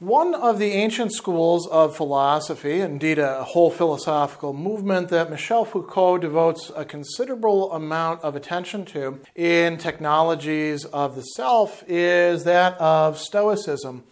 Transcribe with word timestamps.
One 0.00 0.34
of 0.34 0.58
the 0.58 0.72
ancient 0.72 1.12
schools 1.12 1.68
of 1.68 1.96
philosophy, 1.96 2.80
indeed 2.80 3.20
a 3.20 3.44
whole 3.44 3.70
philosophical 3.70 4.52
movement 4.52 5.08
that 5.10 5.30
Michel 5.30 5.64
Foucault 5.64 6.18
devotes 6.18 6.72
a 6.74 6.84
considerable 6.84 7.72
amount 7.72 8.22
of 8.22 8.34
attention 8.34 8.84
to 8.86 9.20
in 9.36 9.78
technologies 9.78 10.84
of 10.86 11.14
the 11.14 11.22
self, 11.22 11.84
is 11.86 12.42
that 12.42 12.76
of 12.78 13.18
Stoicism. 13.18 14.02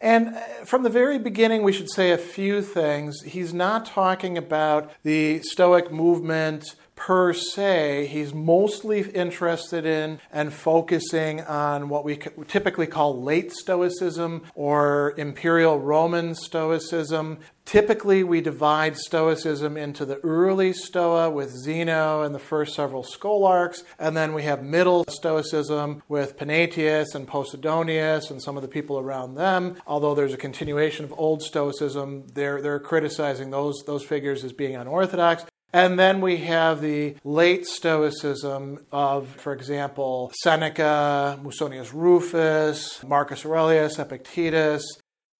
And 0.00 0.28
uh, 0.28 0.40
from 0.64 0.84
the 0.84 0.90
very 0.90 1.18
beginning, 1.18 1.64
we 1.64 1.72
should 1.72 1.90
say 1.90 2.12
a 2.12 2.18
few 2.18 2.62
things. 2.62 3.22
He's 3.22 3.52
not 3.52 3.84
talking 3.86 4.38
about 4.38 4.92
the 5.02 5.40
Stoic 5.42 5.90
movement 5.92 6.76
per 6.94 7.32
se. 7.32 8.06
He's 8.06 8.32
mostly 8.32 9.00
interested 9.00 9.84
in 9.84 10.20
and 10.30 10.52
focusing 10.52 11.40
on 11.40 11.88
what 11.88 12.04
we 12.04 12.18
typically 12.46 12.86
call 12.86 13.22
late 13.22 13.52
Stoicism 13.52 14.42
or 14.54 15.14
Imperial 15.16 15.78
Roman 15.78 16.34
Stoicism. 16.34 17.38
Typically, 17.64 18.24
we 18.24 18.40
divide 18.40 18.96
Stoicism 18.96 19.76
into 19.76 20.04
the 20.04 20.18
early 20.18 20.72
Stoa 20.72 21.30
with 21.30 21.50
Zeno 21.50 22.22
and 22.22 22.34
the 22.34 22.40
first 22.40 22.74
several 22.74 23.04
scholarchs, 23.04 23.84
and 23.98 24.16
then 24.16 24.32
we 24.34 24.42
have 24.42 24.62
middle 24.62 25.04
Stoicism 25.08 26.02
with 26.08 26.36
Panaetius 26.36 27.14
and 27.14 27.26
Posidonius 27.26 28.30
and 28.30 28.42
some 28.42 28.56
of 28.56 28.62
the 28.62 28.68
people 28.68 28.98
around 28.98 29.36
them. 29.36 29.76
Although 29.86 30.14
there's 30.14 30.34
a 30.34 30.38
continuation 30.38 31.04
of 31.04 31.14
old 31.16 31.42
Stoicism, 31.42 32.26
they're, 32.34 32.60
they're 32.60 32.80
criticizing 32.80 33.50
those, 33.50 33.82
those 33.86 34.04
figures 34.04 34.44
as 34.44 34.52
being 34.52 34.76
unorthodox. 34.76 35.44
And 35.72 35.98
then 35.98 36.20
we 36.20 36.38
have 36.38 36.82
the 36.82 37.16
late 37.24 37.66
Stoicism 37.66 38.84
of, 38.92 39.28
for 39.28 39.54
example, 39.54 40.30
Seneca, 40.34 41.38
Musonius 41.42 41.94
Rufus, 41.94 43.02
Marcus 43.02 43.46
Aurelius, 43.46 43.98
Epictetus, 43.98 44.84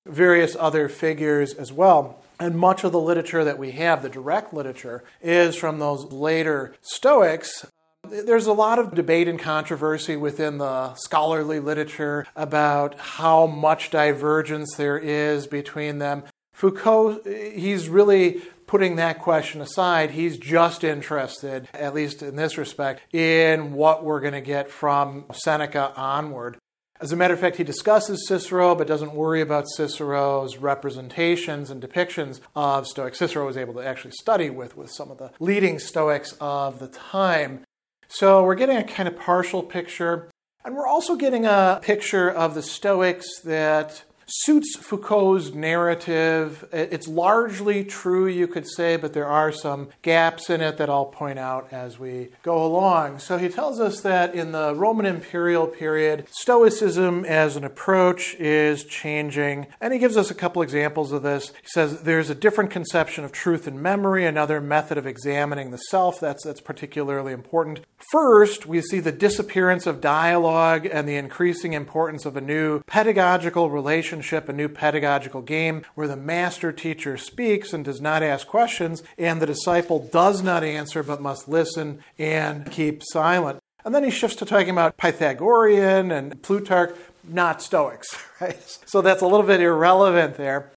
various 0.06 0.56
other 0.58 0.88
figures 0.88 1.52
as 1.52 1.70
well. 1.70 2.24
And 2.40 2.58
much 2.58 2.82
of 2.82 2.92
the 2.92 2.98
literature 2.98 3.44
that 3.44 3.58
we 3.58 3.72
have, 3.72 4.02
the 4.02 4.08
direct 4.08 4.54
literature, 4.54 5.04
is 5.20 5.54
from 5.54 5.78
those 5.78 6.10
later 6.10 6.74
Stoics. 6.80 7.66
There's 8.08 8.46
a 8.46 8.52
lot 8.52 8.78
of 8.78 8.94
debate 8.94 9.28
and 9.28 9.38
controversy 9.38 10.16
within 10.16 10.58
the 10.58 10.94
scholarly 10.94 11.60
literature 11.60 12.26
about 12.34 12.98
how 12.98 13.46
much 13.46 13.90
divergence 13.90 14.74
there 14.76 14.98
is 14.98 15.46
between 15.46 15.98
them. 15.98 16.24
Foucault, 16.52 17.20
he's 17.24 17.88
really 17.88 18.42
putting 18.72 18.96
that 18.96 19.18
question 19.18 19.60
aside, 19.60 20.12
he's 20.12 20.38
just 20.38 20.82
interested, 20.82 21.68
at 21.74 21.92
least 21.92 22.22
in 22.22 22.36
this 22.36 22.56
respect, 22.56 23.02
in 23.14 23.74
what 23.74 24.02
we're 24.02 24.18
going 24.18 24.32
to 24.32 24.40
get 24.40 24.70
from 24.70 25.26
Seneca 25.34 25.92
onward. 25.94 26.56
As 26.98 27.12
a 27.12 27.16
matter 27.16 27.34
of 27.34 27.40
fact, 27.40 27.58
he 27.58 27.64
discusses 27.64 28.26
Cicero, 28.26 28.74
but 28.74 28.86
doesn't 28.86 29.12
worry 29.12 29.42
about 29.42 29.68
Cicero's 29.68 30.56
representations 30.56 31.68
and 31.68 31.82
depictions 31.82 32.40
of 32.56 32.86
Stoics. 32.86 33.18
Cicero 33.18 33.44
was 33.44 33.58
able 33.58 33.74
to 33.74 33.86
actually 33.86 34.12
study 34.12 34.48
with, 34.48 34.74
with 34.74 34.90
some 34.90 35.10
of 35.10 35.18
the 35.18 35.32
leading 35.38 35.78
Stoics 35.78 36.34
of 36.40 36.78
the 36.78 36.88
time. 36.88 37.64
So 38.08 38.42
we're 38.42 38.54
getting 38.54 38.78
a 38.78 38.84
kind 38.84 39.06
of 39.06 39.18
partial 39.18 39.62
picture. 39.62 40.30
And 40.64 40.74
we're 40.74 40.88
also 40.88 41.14
getting 41.16 41.44
a 41.44 41.78
picture 41.82 42.30
of 42.30 42.54
the 42.54 42.62
Stoics 42.62 43.26
that 43.44 44.04
suits 44.34 44.76
Foucault's 44.76 45.52
narrative. 45.52 46.66
It's 46.72 47.06
largely 47.06 47.84
true, 47.84 48.26
you 48.26 48.46
could 48.46 48.66
say, 48.66 48.96
but 48.96 49.12
there 49.12 49.26
are 49.26 49.52
some 49.52 49.90
gaps 50.00 50.48
in 50.48 50.62
it 50.62 50.78
that 50.78 50.88
I'll 50.88 51.04
point 51.04 51.38
out 51.38 51.70
as 51.70 51.98
we 51.98 52.30
go 52.42 52.64
along. 52.64 53.18
So 53.18 53.36
he 53.36 53.50
tells 53.50 53.78
us 53.78 54.00
that 54.00 54.34
in 54.34 54.52
the 54.52 54.74
Roman 54.74 55.04
imperial 55.04 55.66
period, 55.66 56.28
Stoicism 56.30 57.26
as 57.26 57.56
an 57.56 57.64
approach 57.64 58.34
is 58.36 58.84
changing. 58.84 59.66
And 59.82 59.92
he 59.92 59.98
gives 59.98 60.16
us 60.16 60.30
a 60.30 60.34
couple 60.34 60.62
examples 60.62 61.12
of 61.12 61.22
this. 61.22 61.48
He 61.48 61.68
says 61.68 62.02
there's 62.02 62.30
a 62.30 62.34
different 62.34 62.70
conception 62.70 63.24
of 63.24 63.32
truth 63.32 63.66
and 63.66 63.82
memory, 63.82 64.24
another 64.24 64.62
method 64.62 64.96
of 64.96 65.06
examining 65.06 65.72
the 65.72 65.76
self 65.76 66.18
that's, 66.18 66.42
that's 66.42 66.62
particularly 66.62 67.34
important. 67.34 67.80
First, 68.10 68.64
we 68.64 68.80
see 68.80 69.00
the 69.00 69.12
disappearance 69.12 69.86
of 69.86 70.00
dialogue 70.00 70.86
and 70.90 71.06
the 71.06 71.16
increasing 71.16 71.74
importance 71.74 72.24
of 72.24 72.34
a 72.34 72.40
new 72.40 72.82
pedagogical 72.86 73.68
relationship 73.68 74.21
relationship, 74.22 74.48
a 74.48 74.52
new 74.52 74.68
pedagogical 74.68 75.42
game 75.42 75.82
where 75.94 76.06
the 76.06 76.16
master 76.16 76.72
teacher 76.72 77.16
speaks 77.16 77.72
and 77.72 77.84
does 77.84 78.00
not 78.00 78.22
ask 78.22 78.46
questions, 78.46 79.02
and 79.18 79.40
the 79.40 79.46
disciple 79.46 79.98
does 79.98 80.42
not 80.42 80.62
answer 80.62 81.02
but 81.02 81.20
must 81.20 81.48
listen 81.48 81.98
and 82.18 82.70
keep 82.70 83.02
silent. 83.02 83.58
And 83.84 83.92
then 83.92 84.04
he 84.04 84.10
shifts 84.10 84.36
to 84.36 84.44
talking 84.44 84.70
about 84.70 84.96
Pythagorean 84.96 86.12
and 86.12 86.40
Plutarch, 86.40 86.94
not 87.24 87.60
Stoics, 87.60 88.16
right? 88.40 88.56
So 88.86 89.02
that's 89.02 89.22
a 89.22 89.26
little 89.26 89.46
bit 89.46 89.60
irrelevant 89.60 90.36
there. 90.36 90.70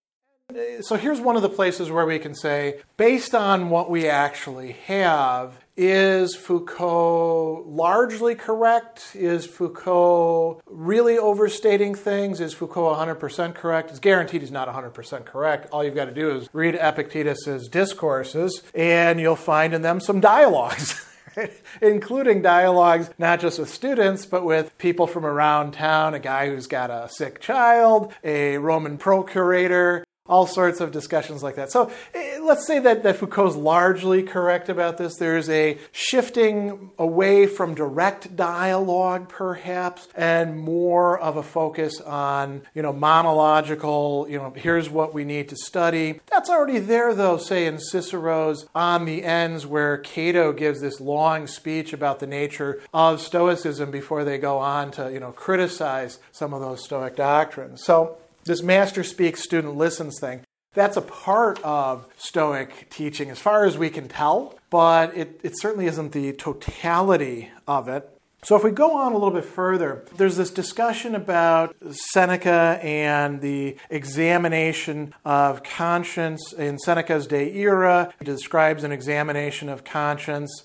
So 0.82 0.96
here's 0.96 1.20
one 1.20 1.36
of 1.36 1.42
the 1.42 1.50
places 1.50 1.92
where 1.92 2.06
we 2.06 2.18
can 2.18 2.34
say, 2.34 2.80
based 2.96 3.36
on 3.36 3.70
what 3.70 3.90
we 3.90 4.08
actually 4.08 4.74
have, 4.86 5.60
is 5.76 6.34
Foucault 6.34 7.66
largely 7.68 8.36
correct? 8.36 9.14
Is 9.16 9.46
Foucault 9.46 10.62
really 10.66 11.18
overstating 11.18 11.94
things? 11.94 12.40
Is 12.40 12.54
Foucault 12.54 12.96
100% 12.96 13.56
correct? 13.56 13.90
It's 13.90 14.00
guaranteed 14.00 14.42
he's 14.42 14.52
not 14.52 14.70
100% 14.70 15.26
correct. 15.26 15.68
All 15.74 15.84
you've 15.84 15.96
got 15.96 16.06
to 16.06 16.14
do 16.14 16.32
is 16.32 16.48
read 16.54 16.76
Epictetus's 16.76 17.68
discourses, 17.68 18.64
and 18.74 19.20
you'll 19.20 19.36
find 19.36 19.74
in 19.74 19.82
them 19.82 20.00
some 20.00 20.22
dialogues. 20.22 21.06
including 21.82 22.42
dialogues 22.42 23.10
not 23.18 23.42
just 23.42 23.60
with 23.60 23.70
students, 23.70 24.26
but 24.26 24.46
with 24.46 24.78
people 24.78 25.06
from 25.06 25.26
around 25.26 25.74
town, 25.74 26.14
a 26.14 26.20
guy 26.20 26.48
who's 26.48 26.66
got 26.66 26.90
a 26.90 27.10
sick 27.10 27.42
child, 27.42 28.14
a 28.24 28.58
Roman 28.58 28.98
procurator, 28.98 30.06
all 30.28 30.48
sorts 30.48 30.82
of 30.82 30.92
discussions 30.92 31.44
like 31.44 31.56
that. 31.56 31.72
So 31.72 31.92
eh, 32.14 32.40
let's 32.42 32.66
say 32.66 32.80
that, 32.80 33.04
that 33.04 33.18
Foucault's 33.18 33.56
largely 33.56 34.24
correct 34.24 34.70
about 34.70 34.98
this. 34.98 35.18
There's 35.18 35.50
a 35.50 35.78
shifting 35.92 36.92
away 36.98 37.46
from 37.46 37.76
direct 37.76 38.36
dialogue, 38.36 39.30
perhaps, 39.30 40.08
and 40.16 40.58
more 40.58 41.20
of 41.20 41.38
a 41.38 41.44
focus 41.44 42.02
on, 42.02 42.64
you 42.74 42.82
know, 42.82 42.92
monological, 42.92 44.26
you 44.28 44.38
know, 44.38 44.52
here's 44.56 44.90
what 44.90 45.14
we 45.14 45.26
need 45.26 45.50
to 45.50 45.56
study. 45.56 46.20
That's 46.32 46.50
already 46.50 46.80
there, 46.80 47.14
though, 47.14 47.38
say 47.38 47.68
in 47.68 47.78
Cicero's 47.78 48.68
On 48.74 49.06
the 49.06 49.24
Ends, 49.24 49.68
where 49.68 49.98
Cato 49.98 50.54
gives 50.54 50.82
this 50.82 51.00
long 51.00 51.46
speech 51.46 51.94
about 51.94 52.20
the 52.20 52.28
nature 52.28 52.82
of 52.94 53.22
Stoicism 53.22 53.92
before 53.92 54.24
they 54.24 54.40
go 54.40 54.58
on 54.58 54.90
to, 54.92 55.12
you 55.12 55.20
know, 55.20 55.32
criticize 55.32 56.18
some 56.32 56.54
of 56.54 56.62
those 56.62 56.84
Stoic 56.84 57.16
doctrines. 57.16 57.84
So 57.84 58.18
this 58.46 58.62
master 58.62 59.04
speaks, 59.04 59.42
student 59.42 59.76
listens 59.76 60.20
thing, 60.20 60.42
that's 60.76 60.98
a 60.98 61.02
part 61.02 61.60
of 61.64 62.06
Stoic 62.18 62.90
teaching 62.90 63.30
as 63.30 63.40
far 63.40 63.66
as 63.66 63.78
we 63.78 63.90
can 63.90 64.08
tell, 64.08 64.60
but 64.70 65.16
it, 65.16 65.40
it 65.42 65.60
certainly 65.60 65.88
isn't 65.88 66.12
the 66.12 66.34
totality 66.34 67.50
of 67.68 67.88
it. 67.88 68.12
So, 68.44 68.56
if 68.56 68.64
we 68.64 68.70
go 68.70 68.96
on 68.96 69.14
a 69.14 69.16
little 69.16 69.32
bit 69.32 69.46
further, 69.46 70.06
there's 70.18 70.38
this 70.38 70.52
discussion 70.52 71.16
about 71.16 71.76
Seneca 71.90 72.80
and 72.84 73.42
the 73.42 73.76
examination 73.90 75.16
of 75.24 75.64
conscience 75.64 76.54
in 76.54 76.78
Seneca's 76.78 77.26
De 77.26 77.60
Ira. 77.60 78.14
He 78.20 78.26
describes 78.26 78.84
an 78.84 78.92
examination 78.92 79.68
of 79.68 79.84
conscience. 79.84 80.64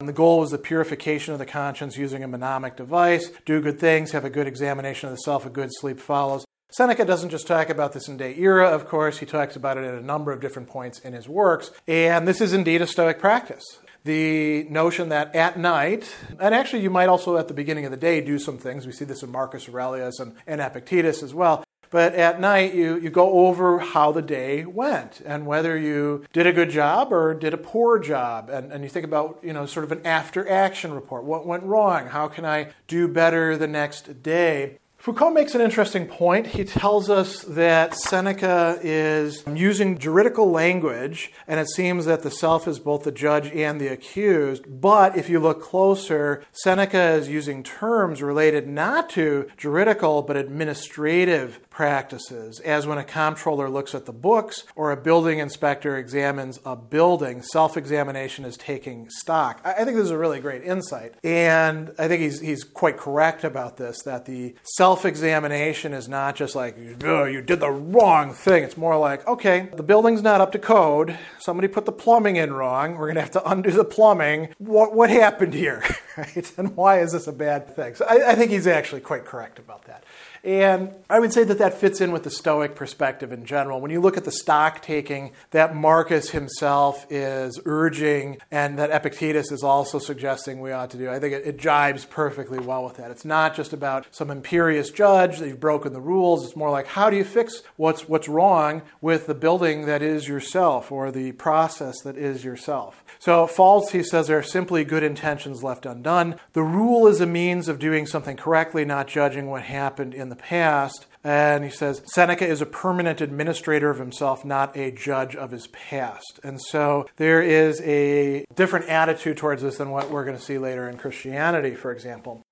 And 0.00 0.08
the 0.08 0.14
goal 0.14 0.38
was 0.38 0.52
the 0.52 0.58
purification 0.58 1.34
of 1.34 1.38
the 1.38 1.44
conscience 1.44 1.98
using 1.98 2.24
a 2.24 2.28
mnemonic 2.28 2.76
device. 2.76 3.30
Do 3.44 3.60
good 3.60 3.78
things, 3.78 4.12
have 4.12 4.24
a 4.24 4.30
good 4.30 4.46
examination 4.46 5.10
of 5.10 5.16
the 5.16 5.20
self, 5.20 5.44
a 5.44 5.50
good 5.50 5.70
sleep 5.72 6.00
follows. 6.00 6.46
Seneca 6.70 7.06
doesn't 7.06 7.30
just 7.30 7.46
talk 7.46 7.70
about 7.70 7.94
this 7.94 8.08
in 8.08 8.18
De 8.18 8.38
Ira, 8.38 8.68
of 8.68 8.86
course, 8.86 9.18
he 9.18 9.26
talks 9.26 9.56
about 9.56 9.78
it 9.78 9.84
at 9.84 9.94
a 9.94 10.04
number 10.04 10.32
of 10.32 10.40
different 10.40 10.68
points 10.68 10.98
in 10.98 11.14
his 11.14 11.26
works, 11.26 11.70
and 11.86 12.28
this 12.28 12.42
is 12.42 12.52
indeed 12.52 12.82
a 12.82 12.86
Stoic 12.86 13.18
practice. 13.18 13.64
The 14.04 14.64
notion 14.64 15.08
that 15.08 15.34
at 15.34 15.58
night, 15.58 16.14
and 16.38 16.54
actually 16.54 16.82
you 16.82 16.90
might 16.90 17.08
also 17.08 17.38
at 17.38 17.48
the 17.48 17.54
beginning 17.54 17.86
of 17.86 17.90
the 17.90 17.96
day 17.96 18.20
do 18.20 18.38
some 18.38 18.58
things, 18.58 18.86
we 18.86 18.92
see 18.92 19.06
this 19.06 19.22
in 19.22 19.30
Marcus 19.32 19.66
Aurelius 19.66 20.20
and, 20.20 20.34
and 20.46 20.60
Epictetus 20.60 21.22
as 21.22 21.32
well, 21.32 21.64
but 21.90 22.14
at 22.14 22.38
night, 22.38 22.74
you, 22.74 22.98
you 22.98 23.08
go 23.08 23.46
over 23.46 23.78
how 23.78 24.12
the 24.12 24.20
day 24.20 24.66
went 24.66 25.22
and 25.24 25.46
whether 25.46 25.76
you 25.76 26.26
did 26.34 26.46
a 26.46 26.52
good 26.52 26.68
job 26.68 27.12
or 27.12 27.32
did 27.32 27.54
a 27.54 27.58
poor 27.58 27.98
job. 27.98 28.50
And, 28.50 28.70
and 28.70 28.84
you 28.84 28.90
think 28.90 29.06
about, 29.06 29.38
you 29.42 29.54
know, 29.54 29.64
sort 29.64 29.84
of 29.84 29.92
an 29.92 30.04
after 30.04 30.46
action 30.48 30.92
report. 30.92 31.24
What 31.24 31.46
went 31.46 31.62
wrong? 31.62 32.08
How 32.08 32.28
can 32.28 32.44
I 32.44 32.72
do 32.88 33.08
better 33.08 33.56
the 33.56 33.66
next 33.66 34.22
day? 34.22 34.78
Foucault 35.08 35.30
makes 35.30 35.54
an 35.54 35.62
interesting 35.62 36.04
point. 36.04 36.48
He 36.48 36.64
tells 36.64 37.08
us 37.08 37.40
that 37.44 37.94
Seneca 37.94 38.78
is 38.82 39.42
using 39.54 39.96
juridical 39.96 40.50
language, 40.50 41.32
and 41.46 41.58
it 41.58 41.70
seems 41.70 42.04
that 42.04 42.22
the 42.22 42.30
self 42.30 42.68
is 42.68 42.78
both 42.78 43.04
the 43.04 43.10
judge 43.10 43.46
and 43.52 43.80
the 43.80 43.88
accused. 43.88 44.64
But 44.68 45.16
if 45.16 45.30
you 45.30 45.40
look 45.40 45.62
closer, 45.62 46.44
Seneca 46.52 47.12
is 47.12 47.26
using 47.26 47.62
terms 47.62 48.20
related 48.20 48.68
not 48.68 49.08
to 49.12 49.48
juridical 49.56 50.20
but 50.20 50.36
administrative 50.36 51.58
practices, 51.70 52.58
as 52.60 52.88
when 52.88 52.98
a 52.98 53.04
comptroller 53.04 53.70
looks 53.70 53.94
at 53.94 54.04
the 54.04 54.12
books 54.12 54.64
or 54.74 54.90
a 54.90 54.96
building 54.96 55.38
inspector 55.38 55.96
examines 55.96 56.58
a 56.66 56.74
building. 56.74 57.40
Self 57.40 57.76
examination 57.76 58.44
is 58.44 58.56
taking 58.56 59.08
stock. 59.08 59.60
I 59.64 59.84
think 59.84 59.96
this 59.96 60.06
is 60.06 60.10
a 60.10 60.18
really 60.18 60.40
great 60.40 60.64
insight. 60.64 61.14
And 61.22 61.92
I 61.96 62.08
think 62.08 62.20
he's, 62.20 62.40
he's 62.40 62.64
quite 62.64 62.98
correct 62.98 63.44
about 63.44 63.76
this 63.76 64.02
that 64.02 64.26
the 64.26 64.56
self 64.64 64.97
examination 65.04 65.92
is 65.92 66.08
not 66.08 66.36
just 66.36 66.54
like, 66.54 66.76
you 66.78 67.42
did 67.42 67.60
the 67.60 67.70
wrong 67.70 68.32
thing. 68.32 68.64
It's 68.64 68.76
more 68.76 68.96
like, 68.96 69.26
okay, 69.26 69.68
the 69.74 69.82
building's 69.82 70.22
not 70.22 70.40
up 70.40 70.52
to 70.52 70.58
code. 70.58 71.18
Somebody 71.38 71.68
put 71.68 71.84
the 71.84 71.92
plumbing 71.92 72.36
in 72.36 72.52
wrong. 72.52 72.96
We're 72.96 73.06
going 73.06 73.16
to 73.16 73.20
have 73.20 73.30
to 73.32 73.50
undo 73.50 73.70
the 73.70 73.84
plumbing. 73.84 74.54
What, 74.58 74.94
what 74.94 75.10
happened 75.10 75.54
here? 75.54 75.82
right? 76.16 76.52
And 76.58 76.76
why 76.76 77.00
is 77.00 77.12
this 77.12 77.26
a 77.26 77.32
bad 77.32 77.74
thing? 77.74 77.94
So 77.94 78.04
I, 78.06 78.32
I 78.32 78.34
think 78.34 78.50
he's 78.50 78.66
actually 78.66 79.00
quite 79.00 79.24
correct 79.24 79.58
about 79.58 79.84
that. 79.84 80.04
And 80.44 80.94
I 81.10 81.20
would 81.20 81.32
say 81.32 81.44
that 81.44 81.58
that 81.58 81.80
fits 81.80 82.00
in 82.00 82.12
with 82.12 82.22
the 82.22 82.30
Stoic 82.30 82.74
perspective 82.74 83.32
in 83.32 83.44
general. 83.44 83.80
When 83.80 83.90
you 83.90 84.00
look 84.00 84.16
at 84.16 84.24
the 84.24 84.32
stock 84.32 84.82
taking 84.82 85.32
that 85.50 85.74
Marcus 85.74 86.30
himself 86.30 87.06
is 87.10 87.60
urging 87.64 88.38
and 88.50 88.78
that 88.78 88.90
Epictetus 88.90 89.50
is 89.50 89.62
also 89.62 89.98
suggesting 89.98 90.60
we 90.60 90.72
ought 90.72 90.90
to 90.90 90.96
do, 90.96 91.10
I 91.10 91.18
think 91.18 91.34
it, 91.34 91.46
it 91.46 91.56
jibes 91.58 92.04
perfectly 92.04 92.58
well 92.58 92.84
with 92.84 92.96
that. 92.96 93.10
It's 93.10 93.24
not 93.24 93.54
just 93.54 93.72
about 93.72 94.06
some 94.10 94.30
imperious 94.30 94.90
judge 94.90 95.38
that 95.38 95.48
you've 95.48 95.60
broken 95.60 95.92
the 95.92 96.00
rules. 96.00 96.44
It's 96.44 96.56
more 96.56 96.70
like 96.70 96.86
how 96.86 97.10
do 97.10 97.16
you 97.16 97.24
fix 97.24 97.62
what's, 97.76 98.08
what's 98.08 98.28
wrong 98.28 98.82
with 99.00 99.26
the 99.26 99.34
building 99.34 99.86
that 99.86 100.02
is 100.02 100.28
yourself 100.28 100.92
or 100.92 101.10
the 101.10 101.32
process 101.32 102.00
that 102.02 102.16
is 102.16 102.44
yourself. 102.44 103.04
So, 103.18 103.46
faults, 103.46 103.92
he 103.92 104.02
says, 104.02 104.30
are 104.30 104.42
simply 104.42 104.84
good 104.84 105.02
intentions 105.02 105.62
left 105.62 105.86
undone. 105.86 106.36
The 106.52 106.62
rule 106.62 107.06
is 107.08 107.20
a 107.20 107.26
means 107.26 107.68
of 107.68 107.78
doing 107.78 108.06
something 108.06 108.36
correctly, 108.36 108.84
not 108.84 109.08
judging 109.08 109.48
what 109.48 109.62
happened 109.62 110.14
in 110.14 110.27
the 110.28 110.36
past. 110.36 111.06
And 111.24 111.64
he 111.64 111.70
says, 111.70 112.02
Seneca 112.06 112.46
is 112.46 112.60
a 112.60 112.66
permanent 112.66 113.20
administrator 113.20 113.90
of 113.90 113.98
himself, 113.98 114.44
not 114.44 114.76
a 114.76 114.90
judge 114.90 115.34
of 115.36 115.50
his 115.50 115.66
past. 115.68 116.40
And 116.42 116.60
so 116.60 117.08
there 117.16 117.42
is 117.42 117.80
a 117.82 118.46
different 118.54 118.88
attitude 118.88 119.36
towards 119.36 119.62
this 119.62 119.78
than 119.78 119.90
what 119.90 120.10
we're 120.10 120.24
going 120.24 120.36
to 120.36 120.42
see 120.42 120.58
later 120.58 120.88
in 120.88 120.96
Christianity, 120.96 121.74
for 121.74 121.92
example. 121.92 122.44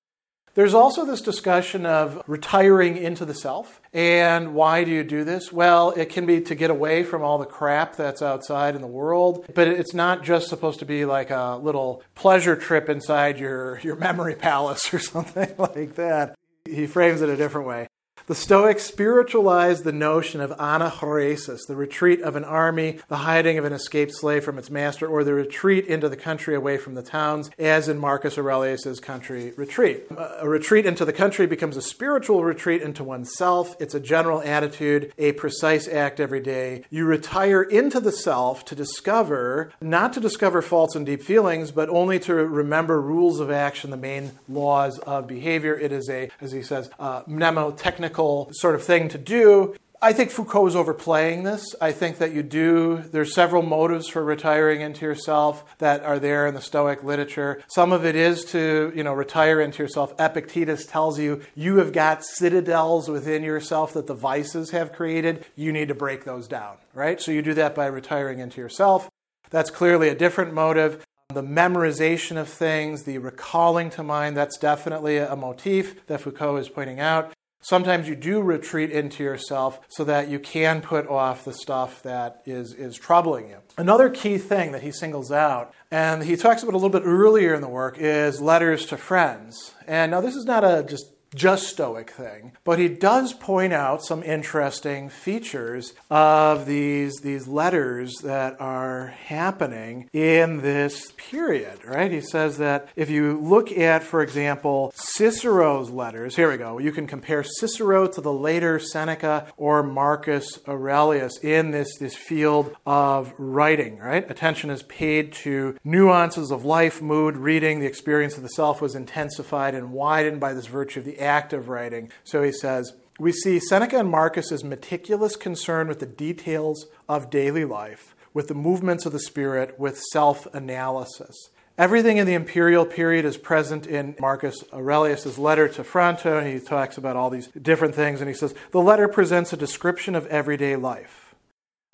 There's 0.56 0.72
also 0.72 1.04
this 1.04 1.20
discussion 1.20 1.84
of 1.84 2.22
retiring 2.26 2.96
into 2.96 3.26
the 3.26 3.34
self. 3.34 3.82
And 3.92 4.54
why 4.54 4.84
do 4.84 4.90
you 4.90 5.04
do 5.04 5.22
this? 5.22 5.52
Well, 5.52 5.90
it 5.90 6.08
can 6.08 6.24
be 6.24 6.40
to 6.40 6.54
get 6.54 6.70
away 6.70 7.04
from 7.04 7.22
all 7.22 7.36
the 7.36 7.44
crap 7.44 7.96
that's 7.96 8.22
outside 8.22 8.74
in 8.74 8.80
the 8.80 8.86
world, 8.86 9.44
but 9.54 9.68
it's 9.68 9.92
not 9.92 10.24
just 10.24 10.48
supposed 10.48 10.78
to 10.78 10.86
be 10.86 11.04
like 11.04 11.28
a 11.28 11.60
little 11.62 12.02
pleasure 12.14 12.56
trip 12.56 12.88
inside 12.88 13.38
your, 13.38 13.80
your 13.80 13.96
memory 13.96 14.34
palace 14.34 14.94
or 14.94 14.98
something 14.98 15.54
like 15.58 15.96
that. 15.96 16.34
He 16.68 16.86
frames 16.86 17.22
it 17.22 17.28
a 17.28 17.36
different 17.36 17.66
way. 17.66 17.86
The 18.26 18.34
Stoics 18.34 18.82
spiritualized 18.82 19.84
the 19.84 19.92
notion 19.92 20.40
of 20.40 20.50
anachoresis, 20.58 21.64
the 21.64 21.76
retreat 21.76 22.20
of 22.22 22.34
an 22.34 22.42
army, 22.42 22.98
the 23.06 23.18
hiding 23.18 23.56
of 23.56 23.64
an 23.64 23.72
escaped 23.72 24.12
slave 24.16 24.42
from 24.42 24.58
its 24.58 24.68
master, 24.68 25.06
or 25.06 25.22
the 25.22 25.32
retreat 25.32 25.86
into 25.86 26.08
the 26.08 26.16
country 26.16 26.56
away 26.56 26.76
from 26.76 26.94
the 26.94 27.04
towns, 27.04 27.52
as 27.56 27.88
in 27.88 27.98
Marcus 27.98 28.36
Aurelius's 28.36 28.98
country 28.98 29.52
retreat. 29.56 30.06
A 30.40 30.48
retreat 30.48 30.86
into 30.86 31.04
the 31.04 31.12
country 31.12 31.46
becomes 31.46 31.76
a 31.76 31.82
spiritual 31.82 32.42
retreat 32.42 32.82
into 32.82 33.04
oneself. 33.04 33.76
It's 33.78 33.94
a 33.94 34.00
general 34.00 34.42
attitude, 34.42 35.12
a 35.18 35.30
precise 35.30 35.86
act 35.86 36.18
every 36.18 36.40
day. 36.40 36.84
You 36.90 37.04
retire 37.04 37.62
into 37.62 38.00
the 38.00 38.10
self 38.10 38.64
to 38.64 38.74
discover, 38.74 39.70
not 39.80 40.12
to 40.14 40.20
discover 40.20 40.62
faults 40.62 40.96
and 40.96 41.06
deep 41.06 41.22
feelings, 41.22 41.70
but 41.70 41.88
only 41.88 42.18
to 42.20 42.34
remember 42.34 43.00
rules 43.00 43.38
of 43.38 43.52
action, 43.52 43.90
the 43.90 43.96
main 43.96 44.32
laws 44.48 44.98
of 44.98 45.28
behavior. 45.28 45.78
It 45.78 45.92
is 45.92 46.10
a, 46.10 46.28
as 46.40 46.50
he 46.50 46.62
says, 46.62 46.90
uh, 46.98 47.22
mnemotechnical 47.22 48.15
sort 48.52 48.74
of 48.74 48.82
thing 48.82 49.08
to 49.08 49.18
do. 49.18 49.74
I 50.02 50.12
think 50.12 50.30
Foucault 50.30 50.66
is 50.66 50.76
overplaying 50.76 51.44
this. 51.44 51.74
I 51.80 51.90
think 51.90 52.18
that 52.18 52.32
you 52.32 52.42
do, 52.42 53.02
there's 53.12 53.34
several 53.34 53.62
motives 53.62 54.08
for 54.08 54.22
retiring 54.22 54.82
into 54.82 55.06
yourself 55.06 55.64
that 55.78 56.04
are 56.04 56.18
there 56.18 56.46
in 56.46 56.54
the 56.54 56.60
Stoic 56.60 57.02
literature. 57.02 57.62
Some 57.66 57.92
of 57.92 58.04
it 58.04 58.14
is 58.14 58.44
to, 58.46 58.92
you 58.94 59.02
know, 59.02 59.14
retire 59.14 59.58
into 59.60 59.82
yourself. 59.82 60.12
Epictetus 60.18 60.84
tells 60.84 61.18
you 61.18 61.40
you 61.54 61.78
have 61.78 61.92
got 61.92 62.24
citadels 62.24 63.08
within 63.08 63.42
yourself 63.42 63.94
that 63.94 64.06
the 64.06 64.14
vices 64.14 64.70
have 64.70 64.92
created. 64.92 65.46
You 65.56 65.72
need 65.72 65.88
to 65.88 65.94
break 65.94 66.24
those 66.24 66.46
down, 66.46 66.76
right? 66.92 67.20
So 67.20 67.32
you 67.32 67.40
do 67.40 67.54
that 67.54 67.74
by 67.74 67.86
retiring 67.86 68.38
into 68.38 68.60
yourself. 68.60 69.08
That's 69.48 69.70
clearly 69.70 70.08
a 70.10 70.14
different 70.14 70.52
motive. 70.52 71.04
The 71.32 71.42
memorization 71.42 72.36
of 72.36 72.48
things, 72.48 73.04
the 73.04 73.18
recalling 73.18 73.90
to 73.90 74.02
mind, 74.02 74.36
that's 74.36 74.58
definitely 74.58 75.16
a 75.16 75.34
motif 75.34 76.06
that 76.06 76.20
Foucault 76.20 76.56
is 76.56 76.68
pointing 76.68 77.00
out. 77.00 77.32
Sometimes 77.60 78.08
you 78.08 78.14
do 78.14 78.40
retreat 78.40 78.90
into 78.90 79.24
yourself 79.24 79.80
so 79.88 80.04
that 80.04 80.28
you 80.28 80.38
can 80.38 80.80
put 80.80 81.08
off 81.08 81.44
the 81.44 81.52
stuff 81.52 82.02
that 82.04 82.42
is, 82.46 82.72
is 82.72 82.96
troubling 82.96 83.48
you. 83.48 83.58
Another 83.76 84.08
key 84.08 84.38
thing 84.38 84.72
that 84.72 84.82
he 84.82 84.92
singles 84.92 85.32
out, 85.32 85.74
and 85.90 86.22
he 86.22 86.36
talks 86.36 86.62
about 86.62 86.74
a 86.74 86.78
little 86.78 86.90
bit 86.90 87.02
earlier 87.04 87.54
in 87.54 87.62
the 87.62 87.68
work, 87.68 87.96
is 87.98 88.40
letters 88.40 88.86
to 88.86 88.96
friends. 88.96 89.74
And 89.86 90.12
now, 90.12 90.20
this 90.20 90.36
is 90.36 90.44
not 90.44 90.64
a 90.64 90.84
just 90.88 91.06
just 91.36 91.68
Stoic 91.68 92.10
thing. 92.10 92.52
But 92.64 92.78
he 92.78 92.88
does 92.88 93.32
point 93.32 93.72
out 93.72 94.04
some 94.04 94.22
interesting 94.22 95.08
features 95.08 95.94
of 96.10 96.66
these, 96.66 97.20
these 97.20 97.46
letters 97.46 98.16
that 98.22 98.60
are 98.60 99.08
happening 99.08 100.08
in 100.12 100.62
this 100.62 101.12
period, 101.16 101.84
right? 101.84 102.10
He 102.10 102.20
says 102.20 102.58
that 102.58 102.88
if 102.96 103.10
you 103.10 103.38
look 103.38 103.70
at, 103.70 104.02
for 104.02 104.22
example, 104.22 104.92
Cicero's 104.94 105.90
letters, 105.90 106.36
here 106.36 106.50
we 106.50 106.56
go, 106.56 106.78
you 106.78 106.92
can 106.92 107.06
compare 107.06 107.42
Cicero 107.42 108.06
to 108.08 108.20
the 108.20 108.32
later 108.32 108.78
Seneca 108.78 109.52
or 109.56 109.82
Marcus 109.82 110.58
Aurelius 110.66 111.38
in 111.38 111.70
this, 111.70 111.98
this 111.98 112.16
field 112.16 112.74
of 112.86 113.32
writing, 113.38 113.98
right? 113.98 114.28
Attention 114.30 114.70
is 114.70 114.82
paid 114.84 115.32
to 115.32 115.76
nuances 115.84 116.50
of 116.50 116.64
life, 116.64 117.02
mood, 117.02 117.36
reading. 117.36 117.80
The 117.80 117.86
experience 117.86 118.36
of 118.36 118.42
the 118.42 118.48
self 118.48 118.80
was 118.80 118.94
intensified 118.94 119.74
and 119.74 119.92
widened 119.92 120.40
by 120.40 120.54
this 120.54 120.66
virtue 120.66 121.00
of 121.00 121.04
the 121.04 121.18
active 121.26 121.68
writing. 121.68 122.10
So 122.24 122.42
he 122.42 122.52
says, 122.52 122.94
we 123.18 123.32
see 123.32 123.58
Seneca 123.58 123.98
and 123.98 124.10
Marcus's 124.10 124.62
meticulous 124.62 125.36
concern 125.36 125.88
with 125.88 126.00
the 126.00 126.06
details 126.06 126.86
of 127.08 127.30
daily 127.30 127.64
life, 127.64 128.14
with 128.34 128.48
the 128.48 128.54
movements 128.54 129.06
of 129.06 129.12
the 129.12 129.20
spirit, 129.20 129.78
with 129.78 129.98
self 130.12 130.46
analysis. 130.54 131.50
Everything 131.78 132.16
in 132.16 132.26
the 132.26 132.34
imperial 132.34 132.86
period 132.86 133.26
is 133.26 133.36
present 133.36 133.86
in 133.86 134.16
Marcus 134.18 134.64
Aurelius's 134.72 135.38
letter 135.38 135.68
to 135.68 135.84
Fronto. 135.84 136.42
He 136.42 136.58
talks 136.58 136.96
about 136.96 137.16
all 137.16 137.28
these 137.28 137.48
different 137.48 137.94
things, 137.94 138.20
and 138.20 138.28
he 138.28 138.34
says 138.34 138.54
the 138.70 138.80
letter 138.80 139.08
presents 139.08 139.52
a 139.52 139.58
description 139.58 140.14
of 140.14 140.26
everyday 140.26 140.76
life. 140.76 141.25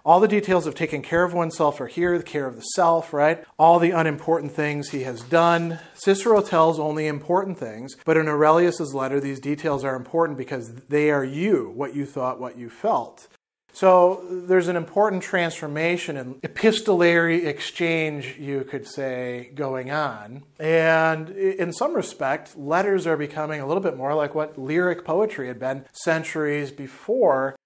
All 0.04 0.18
the 0.18 0.26
details 0.26 0.66
of 0.66 0.74
taking 0.74 1.00
care 1.00 1.22
of 1.22 1.32
oneself 1.32 1.80
are 1.80 1.86
here, 1.86 2.18
the 2.18 2.24
care 2.24 2.46
of 2.46 2.56
the 2.56 2.62
self, 2.62 3.12
right? 3.12 3.44
All 3.56 3.78
the 3.78 3.92
unimportant 3.92 4.50
things 4.50 4.88
he 4.88 5.04
has 5.04 5.22
done. 5.22 5.78
Cicero 5.94 6.40
tells 6.40 6.80
only 6.80 7.06
important 7.06 7.56
things, 7.56 7.94
but 8.04 8.16
in 8.16 8.26
Aurelius's 8.26 8.94
letter, 8.94 9.20
these 9.20 9.38
details 9.38 9.84
are 9.84 9.94
important 9.94 10.38
because 10.38 10.74
they 10.88 11.10
are 11.10 11.24
you, 11.24 11.72
what 11.76 11.94
you 11.94 12.04
thought, 12.04 12.40
what 12.40 12.58
you 12.58 12.68
felt. 12.68 13.28
So 13.72 14.26
there's 14.28 14.68
an 14.68 14.76
important 14.76 15.22
transformation 15.22 16.16
in 16.16 16.38
epistolary 16.42 17.46
exchange, 17.46 18.36
you 18.38 18.64
could 18.64 18.86
say, 18.86 19.50
going 19.54 19.90
on. 19.90 20.42
And 20.58 21.30
in 21.30 21.72
some 21.72 21.94
respect, 21.94 22.56
letters 22.56 23.06
are 23.06 23.16
becoming 23.16 23.60
a 23.60 23.66
little 23.66 23.82
bit 23.82 23.96
more 23.96 24.14
like 24.14 24.34
what 24.34 24.58
lyric 24.58 25.04
poetry 25.04 25.48
had 25.48 25.58
been 25.58 25.86
centuries 25.92 26.70
before 26.70 27.56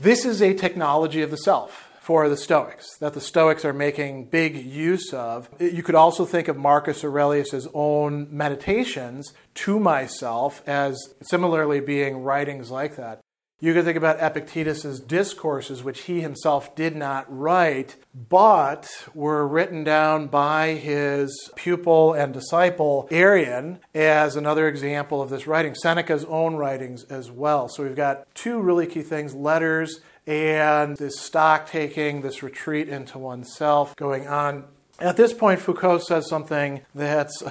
this 0.00 0.24
is 0.24 0.40
a 0.40 0.54
technology 0.54 1.22
of 1.22 1.30
the 1.30 1.36
self 1.36 1.88
for 2.00 2.28
the 2.28 2.36
Stoics 2.36 2.96
that 2.96 3.12
the 3.12 3.20
Stoics 3.20 3.64
are 3.64 3.72
making 3.72 4.24
big 4.24 4.56
use 4.56 5.12
of. 5.12 5.48
You 5.60 5.82
could 5.82 5.94
also 5.94 6.24
think 6.24 6.48
of 6.48 6.56
Marcus 6.56 7.04
Aurelius's 7.04 7.68
own 7.74 8.26
meditations 8.30 9.32
to 9.54 9.78
myself 9.78 10.62
as 10.66 10.98
similarly 11.22 11.80
being 11.80 12.22
writings 12.22 12.70
like 12.70 12.96
that. 12.96 13.20
You 13.62 13.74
can 13.74 13.84
think 13.84 13.98
about 13.98 14.20
Epictetus's 14.20 15.00
discourses, 15.00 15.84
which 15.84 16.02
he 16.02 16.22
himself 16.22 16.74
did 16.74 16.96
not 16.96 17.26
write, 17.28 17.96
but 18.14 18.88
were 19.14 19.46
written 19.46 19.84
down 19.84 20.28
by 20.28 20.74
his 20.74 21.50
pupil 21.56 22.14
and 22.14 22.32
disciple 22.32 23.06
Arrian 23.10 23.78
as 23.94 24.34
another 24.34 24.66
example 24.66 25.20
of 25.20 25.28
this 25.28 25.46
writing. 25.46 25.74
Seneca's 25.74 26.24
own 26.24 26.56
writings 26.56 27.04
as 27.04 27.30
well. 27.30 27.68
So 27.68 27.82
we've 27.82 27.94
got 27.94 28.34
two 28.34 28.60
really 28.60 28.86
key 28.86 29.02
things 29.02 29.34
letters 29.34 30.00
and 30.26 30.96
this 30.96 31.20
stock 31.20 31.68
taking, 31.68 32.22
this 32.22 32.42
retreat 32.42 32.88
into 32.88 33.18
oneself 33.18 33.94
going 33.96 34.26
on. 34.26 34.64
At 34.98 35.18
this 35.18 35.34
point, 35.34 35.60
Foucault 35.60 35.98
says 35.98 36.28
something 36.28 36.80
that's 36.94 37.42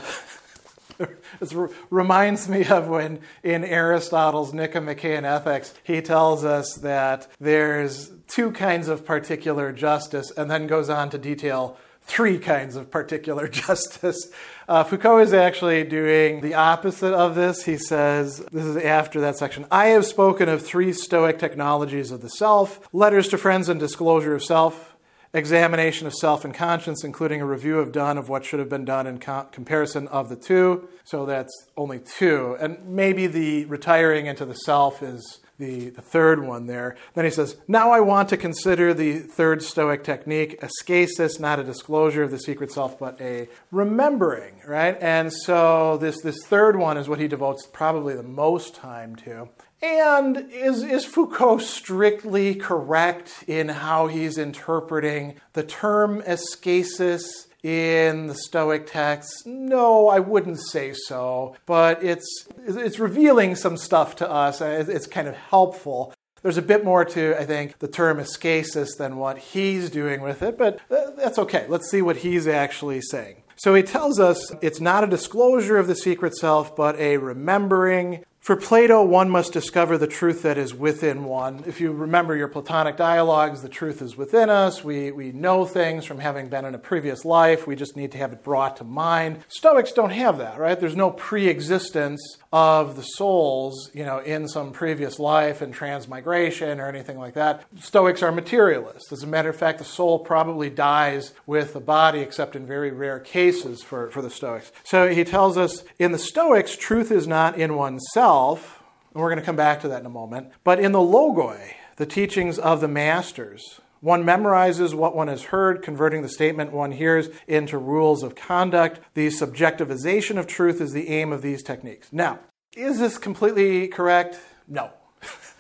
this 1.40 1.56
reminds 1.90 2.50
me 2.50 2.66
of 2.66 2.88
when 2.88 3.20
in 3.44 3.64
Aristotle's 3.64 4.54
Nicomachean 4.54 5.26
Ethics, 5.26 5.74
he 5.84 6.02
tells 6.02 6.44
us 6.44 6.76
that 6.76 7.28
there's 7.40 8.12
two 8.28 8.52
kinds 8.52 8.88
of 8.88 9.06
particular 9.06 9.72
justice 9.72 10.32
and 10.32 10.50
then 10.50 10.68
goes 10.68 10.90
on 10.90 11.10
to 11.10 11.18
detail 11.18 11.78
three 12.02 12.40
kinds 12.40 12.76
of 12.76 12.90
particular 12.90 13.48
justice. 13.48 14.32
Uh, 14.68 14.84
Foucault 14.84 15.20
is 15.20 15.34
actually 15.34 15.84
doing 15.84 16.42
the 16.42 16.56
opposite 16.56 17.14
of 17.14 17.36
this. 17.36 17.66
He 17.66 17.78
says, 17.78 18.40
this 18.52 18.66
is 18.66 18.78
after 18.78 19.22
that 19.22 19.38
section 19.38 19.66
I 19.72 19.88
have 19.88 20.06
spoken 20.06 20.50
of 20.50 20.66
three 20.66 20.92
Stoic 20.92 21.40
technologies 21.40 22.12
of 22.12 22.22
the 22.22 22.30
self 22.30 22.80
letters 22.94 23.28
to 23.30 23.38
friends 23.38 23.70
and 23.70 23.80
disclosure 23.80 24.36
of 24.36 24.44
self, 24.44 24.96
examination 25.34 26.08
of 26.08 26.14
self 26.14 26.44
and 26.44 26.54
conscience, 26.54 27.04
including 27.04 27.42
a 27.42 27.46
review 27.46 27.80
of 27.80 27.92
done 27.92 28.18
of 28.18 28.30
what 28.30 28.46
should 28.46 28.60
have 28.60 28.70
been 28.70 28.86
done 28.86 29.08
in 29.08 29.20
co- 29.20 29.48
comparison 29.52 30.08
of 30.08 30.30
the 30.30 30.36
two. 30.36 30.90
So 31.04 31.26
that's 31.26 31.54
only 31.78 32.00
two. 32.00 32.58
And 32.60 32.78
maybe 32.86 33.28
the 33.28 33.66
retiring 33.66 34.26
into 34.26 34.46
the 34.46 34.56
self 34.56 35.04
is 35.04 35.40
the, 35.60 35.90
the 35.90 36.02
third 36.02 36.44
one 36.44 36.68
there. 36.68 36.96
Then 37.14 37.26
he 37.26 37.32
says, 37.32 37.58
Now 37.68 37.92
I 37.92 38.00
want 38.00 38.30
to 38.30 38.38
consider 38.38 38.94
the 38.94 39.20
third 39.20 39.62
Stoic 39.62 40.04
technique, 40.04 40.58
ascesis, 40.64 41.40
not 41.40 41.60
a 41.60 41.64
disclosure 41.64 42.24
of 42.24 42.32
the 42.32 42.40
secret 42.40 42.72
self, 42.72 42.98
but 42.98 43.20
a 43.22 43.50
remembering, 43.70 44.62
right? 44.66 44.98
And 45.02 45.32
so 45.32 45.98
this, 45.98 46.22
this 46.22 46.44
third 46.46 46.78
one 46.78 46.98
is 46.98 47.08
what 47.10 47.20
he 47.20 47.28
devotes 47.28 47.68
probably 47.68 48.16
the 48.16 48.24
most 48.24 48.74
time 48.74 49.16
to. 49.18 49.50
And 49.82 50.50
is, 50.52 50.84
is 50.84 51.06
Foucault 51.06 51.60
strictly 51.60 52.56
correct 52.56 53.44
in 53.48 53.70
how 53.70 54.08
he's 54.08 54.38
interpreting 54.38 55.36
the 55.54 55.64
term 55.64 56.22
ascesis? 56.26 57.46
in 57.62 58.28
the 58.28 58.36
Stoic 58.36 58.88
texts? 58.88 59.44
No, 59.46 60.08
I 60.08 60.20
wouldn't 60.20 60.62
say 60.62 60.94
so, 60.94 61.58
but 61.66 62.02
it's, 62.02 62.48
it's 62.66 63.00
revealing 63.00 63.56
some 63.56 63.76
stuff 63.76 64.16
to 64.18 64.32
us. 64.32 64.62
It's 64.62 65.08
kind 65.08 65.28
of 65.28 65.36
helpful. 65.36 66.14
There's 66.42 66.58
a 66.58 66.62
bit 66.62 66.86
more 66.86 67.04
to, 67.04 67.36
I 67.38 67.46
think, 67.46 67.80
the 67.80 67.88
term 67.88 68.20
ascesis 68.20 68.96
than 68.96 69.18
what 69.18 69.38
he's 69.38 69.90
doing 69.90 70.22
with 70.22 70.42
it, 70.42 70.58
but 70.58 70.80
that's 70.90 71.38
okay. 71.38 71.66
Let's 71.68 71.90
see 71.90 72.02
what 72.02 72.18
he's 72.18 72.48
actually 72.48 73.02
saying. 73.02 73.44
So 73.58 73.76
he 73.76 73.84
tells 73.84 74.20
us 74.20 74.54
it's 74.62 74.80
not 74.80 75.04
a 75.04 75.08
disclosure 75.08 75.78
of 75.78 75.88
the 75.88 75.96
secret 75.96 76.38
self, 76.38 76.78
but 76.78 76.98
a 76.98 77.18
remembering 77.18 78.24
for 78.40 78.56
Plato, 78.56 79.04
one 79.04 79.30
must 79.30 79.54
discover 79.54 79.98
the 79.98 80.08
truth 80.08 80.42
that 80.44 80.58
is 80.58 80.74
within 80.74 81.26
one. 81.26 81.64
If 81.68 81.82
you 81.82 81.92
remember 81.92 82.36
your 82.36 82.48
Platonic 82.48 82.96
dialogues, 82.96 83.62
the 83.62 83.70
truth 83.70 84.02
is 84.02 84.16
within 84.16 84.50
us. 84.50 84.84
We, 84.84 85.12
we 85.12 85.32
know 85.34 85.66
things 85.66 86.06
from 86.06 86.20
having 86.20 86.48
been 86.48 86.66
in 86.66 86.74
a 86.74 86.80
previous 86.80 87.26
life. 87.26 87.68
We 87.68 87.76
just 87.76 87.98
need 87.98 88.14
to 88.14 88.18
have 88.18 88.32
it 88.32 88.44
brought 88.44 88.78
to 88.78 88.86
mind. 88.86 89.44
Stoics 89.50 89.92
don't 89.92 90.12
have 90.12 90.38
that, 90.38 90.58
right? 90.58 90.80
There's 90.80 90.96
no 90.96 91.12
pre 91.12 91.48
existence 91.48 92.22
of 92.52 92.96
the 92.96 93.04
souls, 93.04 93.92
you 93.94 94.06
know, 94.06 94.20
in 94.20 94.48
some 94.48 94.72
previous 94.72 95.20
life 95.20 95.62
and 95.62 95.74
transmigration 95.74 96.80
or 96.80 96.88
anything 96.88 97.20
like 97.20 97.36
that. 97.36 97.66
Stoics 97.80 98.24
are 98.24 98.32
materialists. 98.32 99.12
As 99.12 99.22
a 99.22 99.28
matter 99.28 99.50
of 99.50 99.56
fact, 99.58 99.78
the 99.78 99.86
soul 99.86 100.18
probably 100.18 100.70
dies 100.70 101.34
with 101.46 101.74
the 101.74 101.80
body, 101.80 102.22
except 102.22 102.56
in 102.56 102.66
very 102.66 102.92
rare 102.92 103.20
cases 103.20 103.84
for, 103.84 104.10
for 104.10 104.22
the 104.22 104.30
Stoics. 104.30 104.72
So 104.84 105.10
he 105.10 105.24
tells 105.24 105.58
us 105.58 105.84
in 106.00 106.14
the 106.14 106.18
Stoics, 106.18 106.76
truth 106.76 107.12
is 107.12 107.28
not 107.28 107.60
in 107.60 107.76
oneself, 107.76 108.29
and 108.30 109.22
we're 109.22 109.30
going 109.30 109.40
to 109.40 109.46
come 109.46 109.56
back 109.56 109.82
to 109.82 109.88
that 109.88 110.02
in 110.02 110.06
a 110.06 110.10
moment, 110.10 110.52
but 110.64 110.80
in 110.80 110.92
the 110.92 111.00
logoi, 111.00 111.74
the 111.96 112.06
teachings 112.06 112.60
of 112.60 112.80
the 112.80 112.88
masters. 112.88 113.82
One 114.02 114.24
memorizes 114.24 114.94
what 114.94 115.16
one 115.16 115.28
has 115.28 115.46
heard, 115.46 115.82
converting 115.82 116.22
the 116.22 116.30
statement 116.30 116.72
one 116.72 116.92
hears 116.92 117.30
into 117.48 117.78
rules 117.78 118.22
of 118.24 118.36
conduct. 118.36 119.00
The 119.16 119.28
subjectivization 119.28 120.38
of 120.38 120.46
truth 120.46 120.80
is 120.80 120.94
the 120.94 121.10
aim 121.10 121.34
of 121.34 121.42
these 121.42 121.64
techniques. 121.64 122.08
Now, 122.12 122.40
is 122.78 123.00
this 123.00 123.18
completely 123.18 123.88
correct? 123.88 124.40
No. 124.68 124.92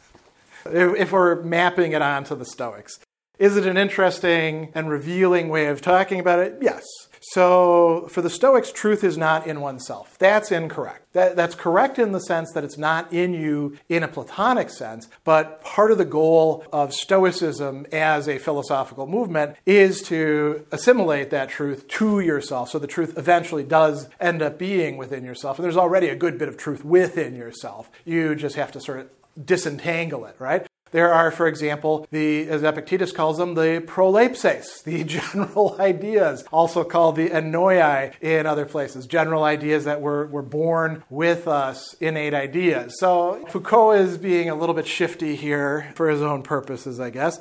if 0.65 1.11
we're 1.11 1.41
mapping 1.41 1.93
it 1.93 2.03
onto 2.03 2.35
the 2.35 2.45
Stoics. 2.45 2.99
Is 3.39 3.57
it 3.57 3.65
an 3.65 3.77
interesting 3.77 4.71
and 4.75 4.89
revealing 4.89 5.49
way 5.49 5.65
of 5.65 5.81
talking 5.81 6.19
about 6.19 6.39
it? 6.39 6.59
Yes. 6.61 6.85
So, 7.31 8.07
for 8.09 8.24
the 8.24 8.29
Stoics, 8.29 8.71
truth 8.71 9.03
is 9.03 9.15
not 9.15 9.45
in 9.45 9.62
oneself. 9.62 10.17
That's 10.17 10.51
incorrect. 10.51 11.13
That, 11.13 11.36
that's 11.36 11.53
correct 11.53 12.00
in 12.00 12.12
the 12.12 12.19
sense 12.19 12.51
that 12.53 12.63
it's 12.63 12.77
not 12.77 13.13
in 13.13 13.33
you 13.33 13.77
in 13.88 14.01
a 14.01 14.07
Platonic 14.07 14.71
sense, 14.71 15.07
but 15.24 15.62
part 15.62 15.91
of 15.91 16.00
the 16.00 16.05
goal 16.05 16.65
of 16.74 16.91
Stoicism 16.91 17.86
as 17.91 18.27
a 18.27 18.39
philosophical 18.39 19.05
movement 19.05 19.57
is 19.67 20.01
to 20.03 20.65
assimilate 20.71 21.29
that 21.29 21.50
truth 21.50 21.88
to 21.89 22.19
yourself. 22.19 22.71
So, 22.71 22.79
the 22.79 22.88
truth 22.88 23.15
eventually 23.15 23.63
does 23.63 24.09
end 24.19 24.41
up 24.41 24.57
being 24.57 24.98
within 24.98 25.24
yourself. 25.24 25.59
And 25.59 25.63
there's 25.63 25.77
already 25.77 26.09
a 26.09 26.15
good 26.15 26.39
bit 26.39 26.48
of 26.48 26.57
truth 26.57 26.83
within 26.83 27.36
yourself. 27.36 27.91
You 28.05 28.33
just 28.33 28.55
have 28.55 28.71
to 28.71 28.81
sort 28.81 29.01
of 29.01 29.45
disentangle 29.45 30.25
it, 30.25 30.36
right? 30.39 30.65
There 30.91 31.13
are, 31.13 31.31
for 31.31 31.48
example, 31.48 32.08
the, 32.12 32.48
as 32.50 32.63
Epictetus 32.63 33.12
calls 33.12 33.38
them, 33.38 33.53
the 33.53 33.84
prolepses, 33.86 34.84
the 34.84 35.03
general 35.19 35.75
ideas, 35.79 36.43
also 36.51 36.84
called 36.84 37.15
the 37.15 37.29
enoi 37.29 38.13
in 38.22 38.46
other 38.46 38.65
places, 38.65 39.05
general 39.05 39.43
ideas 39.43 39.86
that 39.86 40.01
were, 40.01 40.25
were 40.27 40.41
born 40.41 41.03
with 41.10 41.48
us, 41.48 41.96
innate 42.00 42.34
ideas. 42.34 43.00
So 43.00 43.46
Foucault 43.50 43.91
is 43.91 44.17
being 44.17 44.50
a 44.50 44.55
little 44.55 44.75
bit 44.75 44.88
shifty 44.88 45.36
here 45.36 45.91
for 45.96 46.10
his 46.10 46.22
own 46.22 46.43
purposes, 46.43 47.00
I 47.00 47.10
guess. 47.10 47.39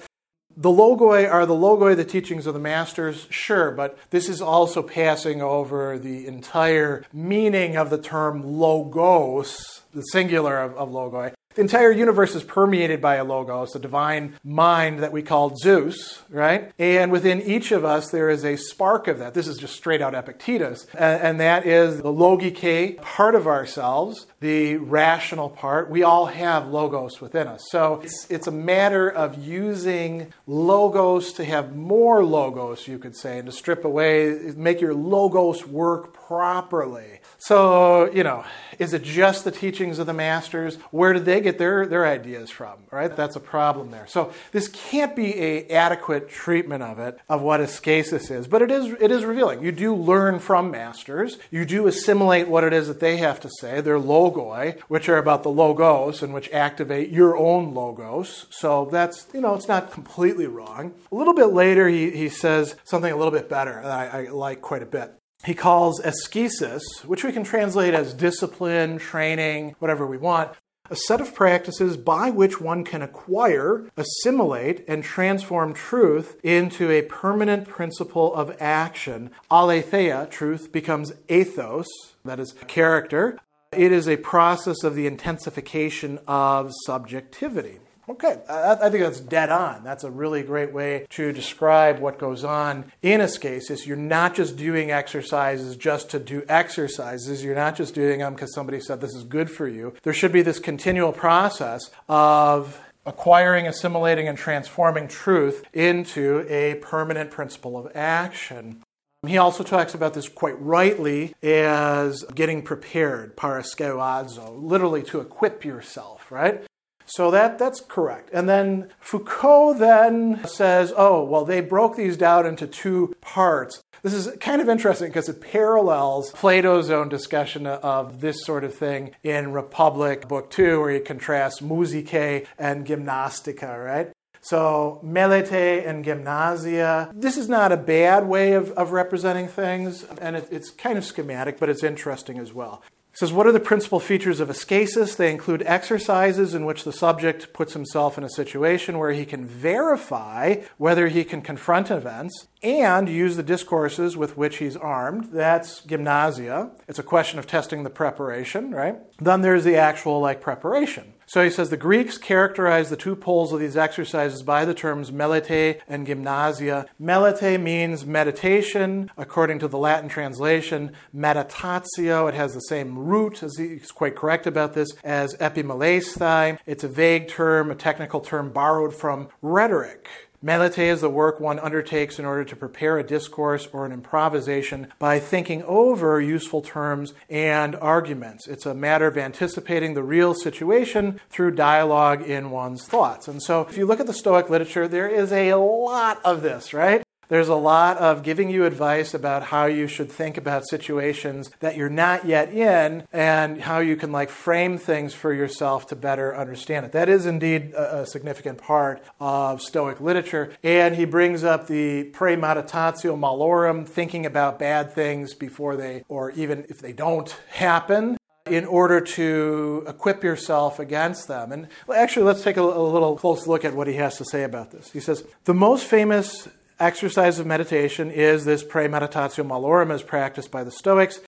The 0.60 0.70
logoi 0.70 1.30
are 1.30 1.46
the 1.46 1.54
logoi, 1.54 1.94
the 1.94 2.04
teachings 2.04 2.44
of 2.48 2.52
the 2.52 2.58
masters, 2.58 3.28
sure, 3.30 3.70
but 3.70 3.96
this 4.10 4.28
is 4.28 4.42
also 4.42 4.82
passing 4.82 5.40
over 5.40 6.00
the 6.00 6.26
entire 6.26 7.04
meaning 7.12 7.76
of 7.76 7.90
the 7.90 7.98
term 7.98 8.42
logos, 8.42 9.82
the 9.94 10.02
singular 10.02 10.58
of, 10.58 10.74
of 10.74 10.88
logoi, 10.88 11.32
the 11.58 11.62
entire 11.62 11.90
universe 11.90 12.36
is 12.36 12.44
permeated 12.44 13.00
by 13.00 13.16
a 13.16 13.24
logos, 13.24 13.74
a 13.74 13.80
divine 13.80 14.34
mind 14.44 15.00
that 15.00 15.10
we 15.10 15.22
call 15.22 15.56
Zeus, 15.56 16.22
right? 16.30 16.70
And 16.78 17.10
within 17.10 17.42
each 17.42 17.72
of 17.72 17.84
us, 17.84 18.10
there 18.10 18.30
is 18.30 18.44
a 18.44 18.54
spark 18.54 19.08
of 19.08 19.18
that. 19.18 19.34
This 19.34 19.48
is 19.48 19.58
just 19.58 19.74
straight 19.74 20.00
out 20.00 20.14
Epictetus. 20.14 20.86
And, 20.96 21.20
and 21.20 21.40
that 21.40 21.66
is 21.66 21.96
the 21.96 22.12
logike 22.12 23.02
part 23.02 23.34
of 23.34 23.48
ourselves, 23.48 24.28
the 24.38 24.76
rational 24.76 25.50
part. 25.50 25.90
We 25.90 26.04
all 26.04 26.26
have 26.26 26.68
logos 26.68 27.20
within 27.20 27.48
us. 27.48 27.66
So 27.72 28.02
it's, 28.04 28.30
it's 28.30 28.46
a 28.46 28.52
matter 28.52 29.10
of 29.10 29.44
using 29.44 30.32
logos 30.46 31.32
to 31.32 31.44
have 31.44 31.74
more 31.74 32.24
logos, 32.24 32.86
you 32.86 33.00
could 33.00 33.16
say, 33.16 33.38
and 33.38 33.46
to 33.46 33.52
strip 33.52 33.84
away, 33.84 34.52
make 34.56 34.80
your 34.80 34.94
logos 34.94 35.66
work 35.66 36.14
properly. 36.14 37.18
So, 37.38 38.12
you 38.12 38.22
know, 38.22 38.44
is 38.78 38.92
it 38.92 39.02
just 39.02 39.44
the 39.44 39.50
teachings 39.50 39.98
of 39.98 40.06
the 40.06 40.12
masters? 40.12 40.76
Where 40.90 41.12
did 41.12 41.24
they 41.24 41.40
get 41.40 41.47
their, 41.56 41.86
their 41.86 42.06
ideas 42.06 42.50
from? 42.50 42.80
Right? 42.90 43.14
That's 43.16 43.36
a 43.36 43.40
problem 43.40 43.90
there. 43.90 44.06
So 44.06 44.34
this 44.52 44.68
can't 44.68 45.16
be 45.16 45.34
a 45.40 45.66
adequate 45.68 46.28
treatment 46.28 46.82
of 46.82 46.98
it, 46.98 47.18
of 47.28 47.40
what 47.40 47.60
ascesis 47.60 48.30
is, 48.30 48.46
but 48.46 48.60
it 48.60 48.70
is 48.70 48.94
it 49.00 49.10
is 49.10 49.24
revealing. 49.24 49.62
You 49.62 49.72
do 49.72 49.94
learn 49.94 50.40
from 50.40 50.70
masters. 50.70 51.38
You 51.50 51.64
do 51.64 51.86
assimilate 51.86 52.48
what 52.48 52.64
it 52.64 52.74
is 52.74 52.88
that 52.88 53.00
they 53.00 53.16
have 53.16 53.40
to 53.40 53.50
say, 53.60 53.80
their 53.80 53.98
logoi, 53.98 54.78
which 54.88 55.08
are 55.08 55.16
about 55.16 55.42
the 55.42 55.50
logos 55.50 56.22
and 56.22 56.34
which 56.34 56.50
activate 56.50 57.08
your 57.08 57.36
own 57.36 57.72
logos. 57.72 58.44
So 58.50 58.88
that's 58.92 59.26
you 59.32 59.40
know, 59.40 59.54
it's 59.54 59.68
not 59.68 59.92
completely 59.92 60.46
wrong. 60.46 60.92
A 61.10 61.14
little 61.14 61.34
bit 61.34 61.46
later 61.46 61.88
he, 61.88 62.10
he 62.10 62.28
says 62.28 62.76
something 62.84 63.12
a 63.12 63.16
little 63.16 63.32
bit 63.32 63.48
better 63.48 63.80
that 63.82 64.14
I, 64.14 64.24
I 64.24 64.30
like 64.30 64.60
quite 64.60 64.82
a 64.82 64.86
bit 64.86 65.14
he 65.44 65.54
calls 65.54 66.00
ascesis, 66.00 66.82
which 67.04 67.24
we 67.24 67.32
can 67.32 67.44
translate 67.44 67.94
as 67.94 68.12
discipline, 68.12 68.98
training, 68.98 69.76
whatever 69.78 70.06
we 70.06 70.16
want, 70.16 70.50
a 70.90 70.96
set 70.96 71.20
of 71.20 71.34
practices 71.34 71.96
by 71.96 72.30
which 72.30 72.60
one 72.60 72.84
can 72.84 73.02
acquire, 73.02 73.90
assimilate, 73.96 74.84
and 74.88 75.04
transform 75.04 75.72
truth 75.72 76.38
into 76.42 76.90
a 76.90 77.02
permanent 77.02 77.68
principle 77.68 78.34
of 78.34 78.56
action. 78.60 79.30
Aletheia, 79.50 80.26
truth, 80.30 80.72
becomes 80.72 81.12
ethos, 81.28 81.86
that 82.24 82.40
is 82.40 82.54
character. 82.66 83.38
It 83.72 83.92
is 83.92 84.08
a 84.08 84.16
process 84.16 84.82
of 84.82 84.94
the 84.94 85.06
intensification 85.06 86.18
of 86.26 86.72
subjectivity. 86.86 87.80
Okay, 88.08 88.40
I, 88.48 88.88
think 88.88 89.04
that's 89.04 89.20
dead 89.20 89.50
on. 89.50 89.84
That's 89.84 90.02
a 90.02 90.10
really 90.10 90.42
great 90.42 90.72
way 90.72 91.06
to 91.10 91.30
describe 91.30 91.98
what 91.98 92.18
goes 92.18 92.42
on 92.42 92.90
in 93.02 93.20
a 93.20 93.24
ascesis. 93.24 93.86
You're 93.86 93.98
not 93.98 94.34
just 94.34 94.56
doing 94.56 94.90
exercises 94.90 95.76
just 95.76 96.10
to 96.10 96.18
do 96.18 96.42
exercises. 96.48 97.44
You're 97.44 97.54
not 97.54 97.76
just 97.76 97.94
doing 97.94 98.20
them 98.20 98.32
because 98.32 98.54
somebody 98.54 98.80
said 98.80 99.02
this 99.02 99.14
is 99.14 99.24
good 99.24 99.50
for 99.50 99.68
you. 99.68 99.94
There 100.04 100.14
should 100.14 100.32
be 100.32 100.40
this 100.40 100.58
continual 100.58 101.12
process 101.12 101.90
of 102.08 102.80
acquiring, 103.04 103.66
assimilating, 103.66 104.26
and 104.26 104.38
transforming 104.38 105.06
truth 105.06 105.64
into 105.74 106.46
a 106.48 106.76
permanent 106.76 107.30
principle 107.30 107.76
of 107.76 107.94
action. 107.94 108.82
He 109.26 109.36
also 109.36 109.64
talks 109.64 109.94
about 109.94 110.14
this 110.14 110.28
quite 110.28 110.58
rightly 110.60 111.34
as 111.42 112.22
getting 112.34 112.62
prepared, 112.62 113.36
paraskeuazo, 113.36 114.62
literally 114.62 115.02
to 115.04 115.20
equip 115.20 115.64
yourself, 115.64 116.30
right? 116.30 116.64
So 117.08 117.30
that, 117.30 117.58
that's 117.58 117.80
correct. 117.80 118.28
And 118.32 118.48
then 118.48 118.90
Foucault 119.00 119.74
then 119.78 120.44
says, 120.46 120.92
oh, 120.94 121.24
well, 121.24 121.44
they 121.44 121.62
broke 121.62 121.96
these 121.96 122.18
down 122.18 122.44
into 122.44 122.66
two 122.66 123.14
parts. 123.22 123.82
This 124.02 124.12
is 124.12 124.36
kind 124.40 124.60
of 124.60 124.68
interesting 124.68 125.08
because 125.08 125.28
it 125.28 125.40
parallels 125.40 126.30
Plato's 126.32 126.90
own 126.90 127.08
discussion 127.08 127.66
of 127.66 128.20
this 128.20 128.44
sort 128.44 128.62
of 128.62 128.74
thing 128.74 129.12
in 129.22 129.52
Republic, 129.52 130.28
Book 130.28 130.50
2, 130.50 130.80
where 130.80 130.90
he 130.90 131.00
contrasts 131.00 131.60
mousike 131.60 132.46
and 132.58 132.86
gymnastike, 132.86 133.62
right? 133.62 134.12
So, 134.40 135.00
melete 135.04 135.86
and 135.86 136.04
gymnasia. 136.04 137.10
This 137.12 137.36
is 137.36 137.48
not 137.48 137.72
a 137.72 137.76
bad 137.76 138.28
way 138.28 138.52
of, 138.52 138.70
of 138.72 138.92
representing 138.92 139.48
things, 139.48 140.04
and 140.20 140.36
it, 140.36 140.48
it's 140.50 140.70
kind 140.70 140.96
of 140.96 141.04
schematic, 141.04 141.58
but 141.58 141.68
it's 141.68 141.82
interesting 141.82 142.38
as 142.38 142.52
well 142.52 142.82
says, 143.18 143.32
What 143.32 143.48
are 143.48 143.52
the 143.52 143.58
principal 143.58 143.98
features 143.98 144.38
of 144.38 144.48
ascesis? 144.48 145.16
They 145.16 145.32
include 145.32 145.64
exercises 145.66 146.54
in 146.54 146.64
which 146.64 146.84
the 146.84 146.92
subject 146.92 147.52
puts 147.52 147.72
himself 147.72 148.16
in 148.16 148.22
a 148.22 148.30
situation 148.30 148.96
where 148.96 149.10
he 149.10 149.26
can 149.26 149.44
verify 149.44 150.62
whether 150.76 151.08
he 151.08 151.24
can 151.24 151.42
confront 151.42 151.90
events 151.90 152.46
and 152.62 153.08
use 153.08 153.34
the 153.34 153.42
discourses 153.42 154.16
with 154.16 154.36
which 154.36 154.58
he's 154.58 154.76
armed. 154.76 155.30
That's 155.32 155.80
gymnasia. 155.80 156.70
It's 156.86 157.00
a 157.00 157.02
question 157.02 157.40
of 157.40 157.48
testing 157.48 157.82
the 157.82 157.90
preparation, 157.90 158.70
right? 158.70 158.96
Then 159.18 159.42
there's 159.42 159.64
the 159.64 159.74
actual 159.74 160.20
like 160.20 160.40
preparation. 160.40 161.14
So 161.28 161.44
he 161.44 161.50
says 161.50 161.68
the 161.68 161.76
Greeks 161.76 162.16
characterized 162.16 162.90
the 162.90 162.96
two 162.96 163.14
poles 163.14 163.52
of 163.52 163.60
these 163.60 163.76
exercises 163.76 164.42
by 164.42 164.64
the 164.64 164.72
terms 164.72 165.10
melete 165.10 165.78
and 165.86 166.06
gymnasia. 166.06 166.86
Melete 166.98 167.60
means 167.60 168.06
meditation, 168.06 169.10
according 169.14 169.58
to 169.58 169.68
the 169.68 169.76
Latin 169.76 170.08
translation. 170.08 170.92
Meditatio, 171.14 172.30
it 172.30 172.34
has 172.34 172.54
the 172.54 172.60
same 172.60 172.98
root, 172.98 173.42
as 173.42 173.58
he's 173.58 173.92
quite 173.92 174.16
correct 174.16 174.46
about 174.46 174.72
this, 174.72 174.88
as 175.04 175.36
epimelesthai. 175.36 176.60
It's 176.64 176.84
a 176.84 176.88
vague 176.88 177.28
term, 177.28 177.70
a 177.70 177.74
technical 177.74 178.20
term 178.20 178.50
borrowed 178.50 178.94
from 178.94 179.28
rhetoric. 179.42 180.08
Melete 180.44 180.78
is 180.78 181.00
the 181.00 181.10
work 181.10 181.40
one 181.40 181.58
undertakes 181.58 182.20
in 182.20 182.24
order 182.24 182.44
to 182.44 182.54
prepare 182.54 182.96
a 182.96 183.02
discourse 183.02 183.66
or 183.72 183.84
an 183.84 183.90
improvisation 183.90 184.86
by 185.00 185.18
thinking 185.18 185.64
over 185.64 186.20
useful 186.20 186.62
terms 186.62 187.12
and 187.28 187.74
arguments. 187.74 188.46
It's 188.46 188.64
a 188.64 188.72
matter 188.72 189.08
of 189.08 189.18
anticipating 189.18 189.94
the 189.94 190.04
real 190.04 190.34
situation 190.34 191.20
through 191.28 191.56
dialogue 191.56 192.22
in 192.22 192.52
one's 192.52 192.86
thoughts. 192.86 193.26
And 193.26 193.42
so, 193.42 193.62
if 193.62 193.76
you 193.76 193.84
look 193.84 193.98
at 193.98 194.06
the 194.06 194.12
Stoic 194.12 194.48
literature, 194.48 194.86
there 194.86 195.08
is 195.08 195.32
a 195.32 195.54
lot 195.54 196.20
of 196.24 196.42
this, 196.42 196.72
right? 196.72 197.02
There's 197.28 197.48
a 197.48 197.54
lot 197.54 197.98
of 197.98 198.22
giving 198.22 198.48
you 198.48 198.64
advice 198.64 199.12
about 199.12 199.44
how 199.44 199.66
you 199.66 199.86
should 199.86 200.10
think 200.10 200.38
about 200.38 200.66
situations 200.66 201.50
that 201.60 201.76
you're 201.76 201.90
not 201.90 202.24
yet 202.24 202.52
in 202.52 203.06
and 203.12 203.60
how 203.60 203.80
you 203.80 203.96
can 203.96 204.12
like 204.12 204.30
frame 204.30 204.78
things 204.78 205.12
for 205.12 205.34
yourself 205.34 205.86
to 205.88 205.96
better 205.96 206.34
understand 206.34 206.86
it. 206.86 206.92
That 206.92 207.08
is 207.08 207.26
indeed 207.26 207.74
a, 207.74 208.06
significant 208.08 208.56
part 208.58 209.02
of 209.20 209.60
Stoic 209.60 210.00
literature. 210.00 210.54
And 210.62 210.94
he 210.94 211.04
brings 211.04 211.44
up 211.44 211.66
the 211.66 212.10
premeditatio 212.12 213.18
malorum, 213.18 213.86
thinking 213.86 214.24
about 214.24 214.58
bad 214.58 214.92
things 214.92 215.34
before 215.34 215.76
they, 215.76 216.04
or 216.08 216.30
even 216.30 216.64
if 216.70 216.78
they 216.78 216.92
don't 216.92 217.28
happen, 217.50 218.16
in 218.46 218.64
order 218.64 219.00
to 219.00 219.84
equip 219.86 220.24
yourself 220.24 220.78
against 220.78 221.28
them. 221.28 221.52
And 221.52 221.68
actually, 221.94 222.24
let's 222.24 222.42
take 222.42 222.56
a, 222.56 222.62
little 222.62 223.16
close 223.16 223.46
look 223.46 223.64
at 223.64 223.74
what 223.74 223.86
he 223.86 223.94
has 223.94 224.16
to 224.16 224.24
say 224.24 224.42
about 224.44 224.70
this. 224.70 224.90
He 224.90 225.00
says, 225.00 225.24
The 225.44 225.54
most 225.54 225.84
famous 225.84 226.48
exercise 226.80 227.38
of 227.38 227.46
meditation 227.46 228.10
is 228.10 228.44
this 228.44 228.64
premeditatio 228.64 229.46
malorum 229.46 229.92
as 229.92 230.02
practiced 230.02 230.50
by 230.50 230.64
the 230.64 230.70
Stoics. 230.70 231.20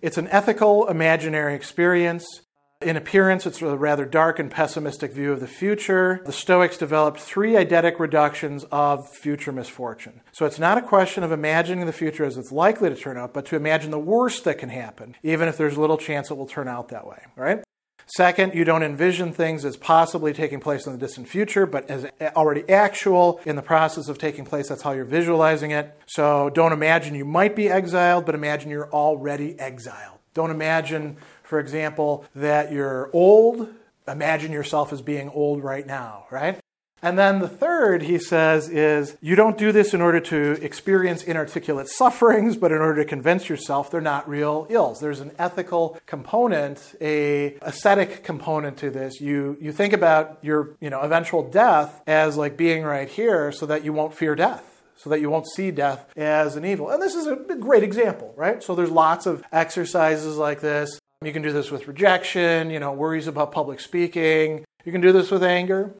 It's 0.00 0.18
an 0.18 0.28
ethical, 0.28 0.88
imaginary 0.88 1.54
experience. 1.54 2.42
In 2.80 2.96
appearance, 2.96 3.44
it's 3.44 3.60
a 3.60 3.76
rather 3.76 4.04
dark 4.04 4.38
and 4.38 4.50
pessimistic 4.50 5.12
view 5.12 5.32
of 5.32 5.40
the 5.40 5.48
future. 5.48 6.20
The 6.24 6.32
Stoics 6.32 6.78
developed 6.78 7.18
three 7.18 7.54
eidetic 7.54 7.98
reductions 7.98 8.64
of 8.70 9.08
future 9.08 9.50
misfortune. 9.50 10.20
So 10.30 10.46
it's 10.46 10.60
not 10.60 10.78
a 10.78 10.82
question 10.82 11.24
of 11.24 11.32
imagining 11.32 11.86
the 11.86 11.92
future 11.92 12.24
as 12.24 12.36
it's 12.36 12.52
likely 12.52 12.88
to 12.88 12.94
turn 12.94 13.16
out, 13.16 13.34
but 13.34 13.46
to 13.46 13.56
imagine 13.56 13.90
the 13.90 13.98
worst 13.98 14.44
that 14.44 14.58
can 14.58 14.68
happen, 14.68 15.16
even 15.24 15.48
if 15.48 15.56
there's 15.56 15.76
little 15.76 15.98
chance 15.98 16.30
it 16.30 16.34
will 16.34 16.46
turn 16.46 16.68
out 16.68 16.90
that 16.90 17.06
way, 17.06 17.18
right? 17.34 17.64
Second, 18.10 18.54
you 18.54 18.64
don't 18.64 18.82
envision 18.82 19.32
things 19.32 19.64
as 19.64 19.76
possibly 19.76 20.32
taking 20.32 20.60
place 20.60 20.86
in 20.86 20.92
the 20.92 20.98
distant 20.98 21.28
future, 21.28 21.66
but 21.66 21.88
as 21.90 22.06
already 22.34 22.68
actual 22.70 23.40
in 23.44 23.54
the 23.54 23.62
process 23.62 24.08
of 24.08 24.16
taking 24.16 24.46
place. 24.46 24.68
That's 24.68 24.82
how 24.82 24.92
you're 24.92 25.04
visualizing 25.04 25.72
it. 25.72 25.94
So 26.06 26.48
don't 26.50 26.72
imagine 26.72 27.14
you 27.14 27.26
might 27.26 27.54
be 27.54 27.68
exiled, 27.68 28.24
but 28.24 28.34
imagine 28.34 28.70
you're 28.70 28.90
already 28.90 29.58
exiled. 29.60 30.18
Don't 30.32 30.50
imagine, 30.50 31.18
for 31.42 31.60
example, 31.60 32.24
that 32.34 32.72
you're 32.72 33.10
old. 33.12 33.68
Imagine 34.06 34.52
yourself 34.52 34.92
as 34.92 35.02
being 35.02 35.28
old 35.28 35.62
right 35.62 35.86
now, 35.86 36.24
right? 36.30 36.58
And 37.02 37.18
then 37.18 37.38
the 37.38 37.48
third, 37.48 38.02
he 38.02 38.18
says, 38.18 38.68
is 38.68 39.16
you 39.20 39.36
don't 39.36 39.56
do 39.56 39.70
this 39.70 39.94
in 39.94 40.00
order 40.00 40.20
to 40.20 40.58
experience 40.62 41.22
inarticulate 41.22 41.88
sufferings, 41.88 42.56
but 42.56 42.72
in 42.72 42.78
order 42.78 43.02
to 43.02 43.08
convince 43.08 43.48
yourself 43.48 43.90
they're 43.90 44.00
not 44.00 44.28
real 44.28 44.66
ills. 44.68 45.00
There's 45.00 45.20
an 45.20 45.32
ethical 45.38 45.98
component, 46.06 46.96
a 47.00 47.56
ascetic 47.62 48.24
component 48.24 48.76
to 48.78 48.90
this. 48.90 49.20
You 49.20 49.56
you 49.60 49.72
think 49.72 49.92
about 49.92 50.38
your 50.42 50.76
you 50.80 50.90
know 50.90 51.00
eventual 51.00 51.48
death 51.48 52.02
as 52.06 52.36
like 52.36 52.56
being 52.56 52.82
right 52.82 53.08
here, 53.08 53.52
so 53.52 53.66
that 53.66 53.84
you 53.84 53.92
won't 53.92 54.14
fear 54.14 54.34
death 54.34 54.64
so 54.98 55.08
that 55.10 55.20
you 55.20 55.30
won't 55.30 55.46
see 55.46 55.70
death 55.70 56.06
as 56.16 56.56
an 56.56 56.64
evil. 56.64 56.90
And 56.90 57.00
this 57.00 57.14
is 57.14 57.28
a 57.28 57.36
great 57.36 57.84
example, 57.84 58.34
right? 58.36 58.60
So 58.62 58.74
there's 58.74 58.90
lots 58.90 59.26
of 59.26 59.44
exercises 59.52 60.36
like 60.36 60.60
this. 60.60 60.98
You 61.24 61.32
can 61.32 61.42
do 61.42 61.52
this 61.52 61.70
with 61.70 61.86
rejection, 61.86 62.70
you 62.70 62.80
know, 62.80 62.92
worries 62.92 63.28
about 63.28 63.52
public 63.52 63.78
speaking. 63.78 64.64
You 64.84 64.92
can 64.92 65.00
do 65.00 65.12
this 65.12 65.30
with 65.30 65.44
anger. 65.44 65.94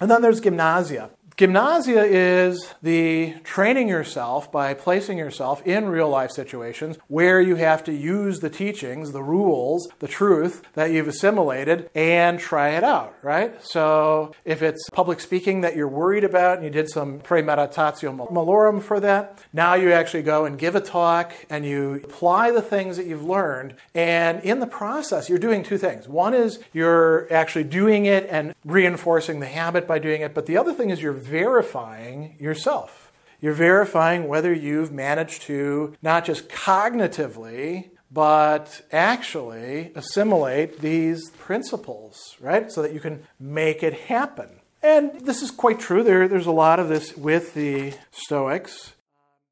And 0.00 0.10
then 0.10 0.22
there's 0.22 0.40
gymnasia. 0.40 1.10
Gymnasia 1.38 2.02
is 2.02 2.74
the 2.82 3.32
training 3.44 3.86
yourself 3.86 4.50
by 4.50 4.74
placing 4.74 5.18
yourself 5.18 5.64
in 5.64 5.88
real 5.88 6.08
life 6.08 6.32
situations 6.32 6.98
where 7.06 7.40
you 7.40 7.54
have 7.54 7.84
to 7.84 7.92
use 7.92 8.40
the 8.40 8.50
teachings, 8.50 9.12
the 9.12 9.22
rules, 9.22 9.88
the 10.00 10.08
truth 10.08 10.64
that 10.74 10.90
you've 10.90 11.06
assimilated 11.06 11.90
and 11.94 12.40
try 12.40 12.70
it 12.70 12.82
out, 12.82 13.14
right? 13.22 13.64
So 13.64 14.32
if 14.44 14.62
it's 14.62 14.90
public 14.90 15.20
speaking 15.20 15.60
that 15.60 15.76
you're 15.76 15.86
worried 15.86 16.24
about 16.24 16.56
and 16.56 16.64
you 16.64 16.70
did 16.70 16.90
some 16.90 17.20
premeditatio 17.20 18.16
malorum 18.32 18.82
for 18.82 18.98
that, 18.98 19.38
now 19.52 19.74
you 19.74 19.92
actually 19.92 20.24
go 20.24 20.44
and 20.44 20.58
give 20.58 20.74
a 20.74 20.80
talk 20.80 21.32
and 21.48 21.64
you 21.64 22.00
apply 22.02 22.50
the 22.50 22.62
things 22.62 22.96
that 22.96 23.06
you've 23.06 23.24
learned. 23.24 23.76
And 23.94 24.42
in 24.42 24.58
the 24.58 24.66
process, 24.66 25.28
you're 25.28 25.38
doing 25.38 25.62
two 25.62 25.78
things. 25.78 26.08
One 26.08 26.34
is 26.34 26.58
you're 26.72 27.32
actually 27.32 27.62
doing 27.62 28.06
it 28.06 28.26
and 28.28 28.56
reinforcing 28.64 29.38
the 29.38 29.46
habit 29.46 29.86
by 29.86 30.00
doing 30.00 30.22
it, 30.22 30.34
but 30.34 30.46
the 30.46 30.56
other 30.56 30.72
thing 30.72 30.90
is 30.90 31.00
you're 31.00 31.27
verifying 31.28 32.36
yourself. 32.38 33.12
You're 33.40 33.54
verifying 33.54 34.26
whether 34.26 34.52
you've 34.52 34.90
managed 34.90 35.42
to 35.42 35.94
not 36.02 36.24
just 36.24 36.48
cognitively, 36.48 37.90
but 38.10 38.80
actually 38.90 39.92
assimilate 39.94 40.80
these 40.80 41.30
principles, 41.32 42.36
right? 42.40 42.72
So 42.72 42.82
that 42.82 42.92
you 42.92 43.00
can 43.00 43.24
make 43.38 43.82
it 43.82 43.94
happen. 43.94 44.48
And 44.82 45.20
this 45.20 45.42
is 45.42 45.50
quite 45.50 45.78
true. 45.80 46.02
There, 46.02 46.26
there's 46.28 46.46
a 46.46 46.52
lot 46.52 46.80
of 46.80 46.88
this 46.88 47.16
with 47.16 47.54
the 47.54 47.94
Stoics. 48.10 48.94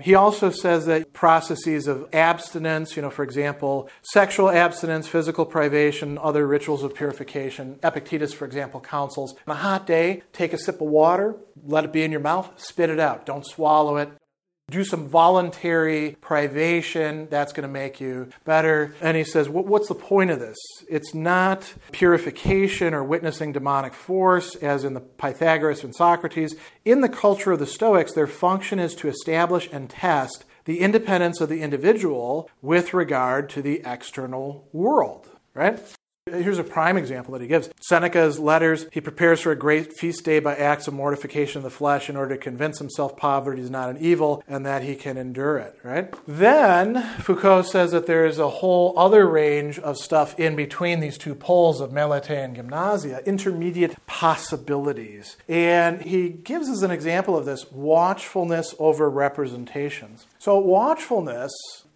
He 0.01 0.15
also 0.15 0.51
says 0.51 0.85
that 0.87 1.15
processes 1.15 1.87
of 1.87 2.07
abstinence, 2.13 2.97
you 2.97 3.03
know, 3.03 3.11
for 3.11 3.23
example, 3.23 3.89
sexual 4.03 4.51
abstinence, 4.51 5.09
physical 5.09 5.47
privation, 5.47 6.19
other 6.19 6.47
rituals 6.47 6.83
of 6.83 6.95
purification. 6.95 7.79
Epictetus, 7.83 8.35
for 8.35 8.45
example, 8.45 8.81
counsels 8.81 9.35
on 9.47 9.57
a 9.57 9.59
hot 9.59 9.87
day, 9.87 10.23
take 10.35 10.53
a 10.53 10.59
sip 10.59 10.83
of 10.83 10.89
water, 10.89 11.37
let 11.65 11.85
it 11.85 11.93
be 11.93 12.03
in 12.03 12.13
your 12.13 12.21
mouth, 12.21 12.53
spit 12.57 12.91
it 12.91 13.01
out. 13.01 13.25
Don't 13.25 13.47
swallow 13.47 13.97
it. 13.97 14.11
Do 14.68 14.83
some 14.83 15.07
voluntary 15.07 16.16
privation. 16.20 17.29
That's 17.31 17.52
going 17.52 17.68
to 17.68 17.72
make 17.72 18.00
you 18.00 18.31
better. 18.44 18.96
And 19.00 19.16
he 19.16 19.22
says, 19.22 19.48
What's 19.48 19.87
the 19.87 19.94
point 19.94 20.31
of 20.33 20.40
this? 20.40 20.57
It's 20.88 21.14
not 21.14 21.74
purification 21.92 22.92
or 22.92 23.05
witnessing 23.05 23.52
demonic 23.52 23.94
force, 23.94 24.57
as 24.57 24.83
in 24.83 24.94
the 24.94 25.00
Pythagoras 25.00 25.85
and 25.85 25.94
Socrates. 25.94 26.57
In 26.85 27.00
the 27.00 27.09
culture 27.09 27.52
of 27.52 27.61
the 27.61 27.66
Stoics, 27.66 28.12
their 28.12 28.26
function 28.26 28.81
is 28.81 28.96
to 28.96 29.09
establish 29.09 29.68
and 29.70 29.88
test 29.88 30.44
the 30.64 30.81
independence 30.81 31.40
of 31.40 31.48
the 31.48 31.62
individual 31.62 32.50
with 32.61 32.92
regard 32.92 33.48
to 33.50 33.62
the 33.62 33.83
external 33.85 34.68
world, 34.72 35.31
right? 35.55 35.79
Here's 36.29 36.59
a 36.59 36.65
prime 36.65 36.97
example 36.97 37.35
that 37.35 37.41
he 37.41 37.47
gives. 37.47 37.71
Seneca's 37.81 38.41
letters, 38.41 38.89
he 38.91 39.01
prepares 39.01 39.41
for 39.41 39.53
a 39.53 39.57
great 39.57 39.97
feast 39.97 40.25
day 40.25 40.41
by 40.41 40.57
acts 40.57 40.89
of 40.89 40.95
mortification 40.95 41.59
of 41.59 41.62
the 41.62 41.71
flesh 41.71 42.11
in 42.11 42.17
order 42.17 42.35
to 42.35 42.43
convince 42.43 42.81
himself 42.81 43.17
poverty 43.17 43.62
is 43.62 43.71
not 43.71 43.91
an 43.91 43.99
evil 43.99 44.43
and 44.49 44.67
that 44.67 44.83
he 44.83 44.97
can 44.97 45.17
endure 45.17 45.57
it, 45.57 45.79
right? 45.85 46.12
Then 46.27 47.01
Foucault 47.21 47.62
says 47.62 47.93
that 47.93 48.07
there 48.07 48.27
is 48.27 48.41
a 48.41 48.49
whole 48.49 48.93
other 48.99 49.25
range 49.25 49.79
of 49.79 49.99
stuff 49.99 50.37
in 50.37 50.57
between 50.57 50.99
these 50.99 51.17
two 51.17 51.37
poles 51.37 51.81
of 51.81 51.93
Melete 51.93 52.31
and 52.31 52.57
Gymnasia, 52.57 53.23
intermediate 53.25 53.95
possibilities. 54.07 55.37
And 55.47 56.03
he 56.03 56.29
gives 56.29 56.69
us 56.69 56.83
an 56.83 56.91
example 56.91 57.37
of 57.37 57.47
this 57.47 57.71
watchfulness 57.71 58.75
over 58.81 59.09
representations. 59.09 60.27
So, 60.41 60.59
watchfulness 60.59 61.53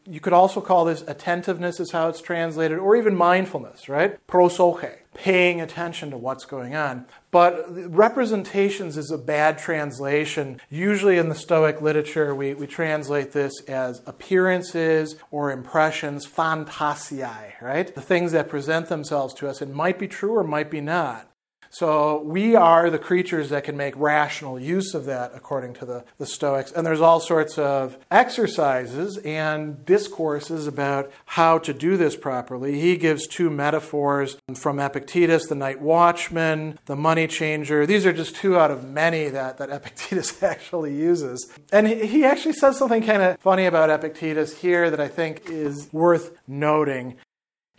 You 0.07 0.21
could 0.21 0.33
also 0.33 0.61
call 0.61 0.85
this 0.85 1.03
attentiveness, 1.07 1.81
is 1.81 1.93
how 1.93 2.09
it's 2.09 2.21
translated, 2.21 2.79
or 2.79 2.97
even 2.97 3.15
mindfulness, 3.15 3.89
right? 3.89 4.25
Prosoche, 4.27 4.99
paying 5.15 5.61
attention 5.61 6.11
to 6.11 6.17
what's 6.17 6.45
going 6.45 6.75
on. 6.75 7.07
But 7.31 7.67
representations 7.69 8.97
is 8.97 9.11
a 9.11 9.19
bad 9.19 9.59
translation. 9.59 10.61
Usually 10.69 11.19
in 11.19 11.29
the 11.29 11.35
Stoic 11.35 11.81
literature, 11.81 12.35
we, 12.35 12.55
we 12.55 12.67
translate 12.67 13.33
this 13.33 13.53
as 13.69 14.03
appearances 14.07 15.17
or 15.31 15.53
impressions, 15.53 16.27
phantasiae, 16.27 17.61
right? 17.61 17.95
The 17.95 18.01
things 18.01 18.33
that 18.33 18.49
present 18.49 18.89
themselves 18.89 19.35
to 19.35 19.49
us 19.49 19.61
and 19.61 19.75
might 19.75 19.99
be 19.99 20.09
true 20.09 20.37
or 20.37 20.45
might 20.45 20.71
be 20.71 20.81
not. 20.81 21.31
So 21.73 22.21
we 22.23 22.57
are 22.57 22.91
the 22.91 22.99
creatures 22.99 23.49
that 23.51 23.63
can 23.63 23.77
make 23.77 23.95
rational 23.97 24.59
use 24.59 24.93
of 24.93 25.05
that, 25.05 25.31
according 25.37 25.75
to 25.75 25.87
the, 25.87 26.05
the 26.19 26.27
Stoics. 26.27 26.73
And 26.73 26.85
there's 26.85 27.01
all 27.01 27.21
sorts 27.21 27.59
of 27.59 27.97
exercises 28.11 29.19
and 29.19 29.85
discourses 29.87 30.67
about 30.67 31.13
how 31.27 31.59
to 31.59 31.73
do 31.73 31.97
this 31.97 32.17
properly. 32.17 32.81
He 32.81 32.97
gives 32.97 33.29
two 33.29 33.51
metaphors 33.51 34.37
from 34.55 34.81
Epictetus 34.81 35.47
the 35.47 35.55
night 35.55 35.81
watchman, 35.81 36.81
the 36.87 36.97
money 36.97 37.29
changer. 37.29 37.87
These 37.87 38.05
are 38.05 38.13
just 38.13 38.35
two 38.35 38.59
out 38.59 38.73
of 38.73 38.83
many 38.83 39.29
that, 39.29 39.59
that 39.59 39.71
Epictetus 39.71 40.43
actually 40.43 40.97
uses. 40.97 41.53
And 41.73 41.87
he 41.87 42.25
actually 42.25 42.55
says 42.55 42.79
something 42.79 43.05
kind 43.05 43.23
of 43.23 43.39
funny 43.39 43.67
about 43.67 43.91
Epictetus 43.91 44.59
here 44.59 44.91
that 44.91 45.01
I 45.01 45.07
think 45.07 45.49
is 45.49 45.89
worth 45.93 46.37
noting. 46.49 47.17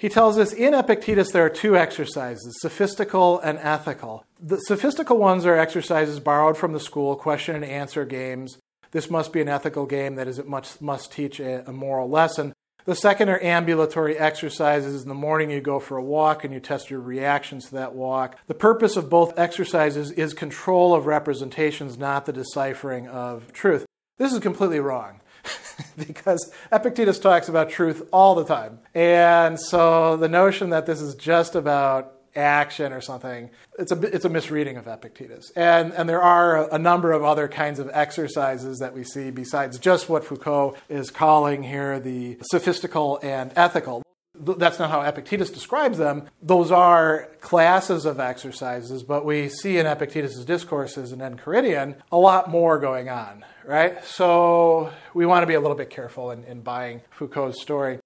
He 0.02 0.10
tells 0.10 0.40
us 0.40 0.52
in 0.52 0.74
Epictetus 0.74 1.30
there 1.30 1.46
are 1.46 1.50
two 1.50 1.78
exercises, 1.78 2.58
sophistical 2.60 3.40
and 3.42 3.60
ethical. 3.60 4.26
The 4.40 4.58
sophistical 4.58 5.20
ones 5.20 5.46
are 5.46 5.56
exercises 5.56 6.20
borrowed 6.20 6.58
from 6.58 6.74
the 6.74 6.80
school, 6.80 7.16
question 7.16 7.54
and 7.54 7.64
answer 7.64 8.04
games. 8.04 8.58
This 8.90 9.12
must 9.12 9.32
be 9.32 9.42
an 9.42 9.48
ethical 9.48 9.86
game 9.86 10.16
that 10.16 10.28
is 10.28 10.40
it 10.40 10.48
must, 10.48 10.82
must 10.82 11.12
teach 11.12 11.40
a, 11.40 11.70
a 11.70 11.72
moral 11.72 12.10
lesson. 12.10 12.54
The 12.86 12.96
second 12.96 13.30
are 13.30 13.40
ambulatory 13.44 14.18
exercises. 14.18 15.04
In 15.04 15.08
the 15.08 15.14
morning, 15.14 15.52
you 15.52 15.62
go 15.62 15.80
for 15.80 15.98
a 15.98 16.04
walk 16.04 16.44
and 16.44 16.52
you 16.52 16.60
test 16.60 16.90
your 16.90 17.00
reactions 17.00 17.66
to 17.66 17.76
that 17.76 17.94
walk. 17.94 18.40
The 18.48 18.56
purpose 18.56 18.98
of 18.98 19.08
both 19.08 19.38
exercises 19.38 20.10
is 20.10 20.34
control 20.34 20.96
of 20.96 21.06
representations, 21.06 22.00
not 22.00 22.26
the 22.26 22.34
deciphering 22.34 23.08
of 23.08 23.54
truth. 23.54 23.86
This 24.18 24.34
is 24.34 24.40
completely 24.40 24.80
wrong. 24.80 25.21
because 25.98 26.52
Epictetus 26.72 27.20
talks 27.20 27.50
about 27.50 27.70
truth 27.70 28.08
all 28.12 28.36
the 28.36 28.46
time. 28.46 28.80
And 28.94 29.60
so 29.60 30.18
the 30.18 30.30
notion 30.30 30.70
that 30.70 30.86
this 30.86 31.02
is 31.02 31.16
just 31.16 31.56
about 31.56 32.14
action 32.36 32.94
or 32.94 33.02
something, 33.02 33.50
it's 33.78 33.92
a, 33.92 34.00
it's 34.02 34.26
a 34.26 34.30
misreading 34.30 34.78
of 34.78 34.88
Epictetus. 34.88 35.52
And, 35.56 35.94
and 35.94 36.08
there 36.08 36.22
are 36.22 36.68
a, 36.70 36.76
a 36.76 36.80
number 36.80 37.12
of 37.12 37.24
other 37.24 37.48
kinds 37.48 37.80
of 37.80 37.90
exercises 37.94 38.80
that 38.80 38.94
we 38.94 39.04
see 39.04 39.32
besides 39.32 39.78
just 39.80 40.10
what 40.10 40.24
Foucault 40.24 40.78
is 40.90 41.12
calling 41.12 41.64
here 41.64 42.00
the 42.00 42.38
sophistical 42.44 43.20
and 43.22 43.52
ethical 43.56 44.04
that's 44.58 44.80
not 44.80 44.90
how 44.90 45.02
Epictetus 45.02 45.50
describes 45.50 45.98
them. 45.98 46.28
Those 46.42 46.72
are 46.72 47.30
classes 47.40 48.06
of 48.06 48.20
exercises, 48.20 49.04
but 49.04 49.26
we 49.26 49.50
see 49.50 49.78
in 49.78 49.86
Epictetus' 49.86 50.44
discourses 50.46 51.12
and 51.12 51.22
Enchiridion 51.22 51.96
a 52.12 52.18
lot 52.18 52.50
more 52.50 52.80
going 52.80 53.10
on 53.10 53.44
right? 53.66 54.04
So 54.06 54.92
we 55.14 55.26
want 55.26 55.44
to 55.44 55.48
be 55.48 55.54
a 55.54 55.60
little 55.60 55.78
bit 55.78 55.90
careful 55.90 56.32
in, 56.32 56.44
in 56.46 56.62
buying 56.62 57.02
Foucault's 57.10 57.62
story. 57.62 58.00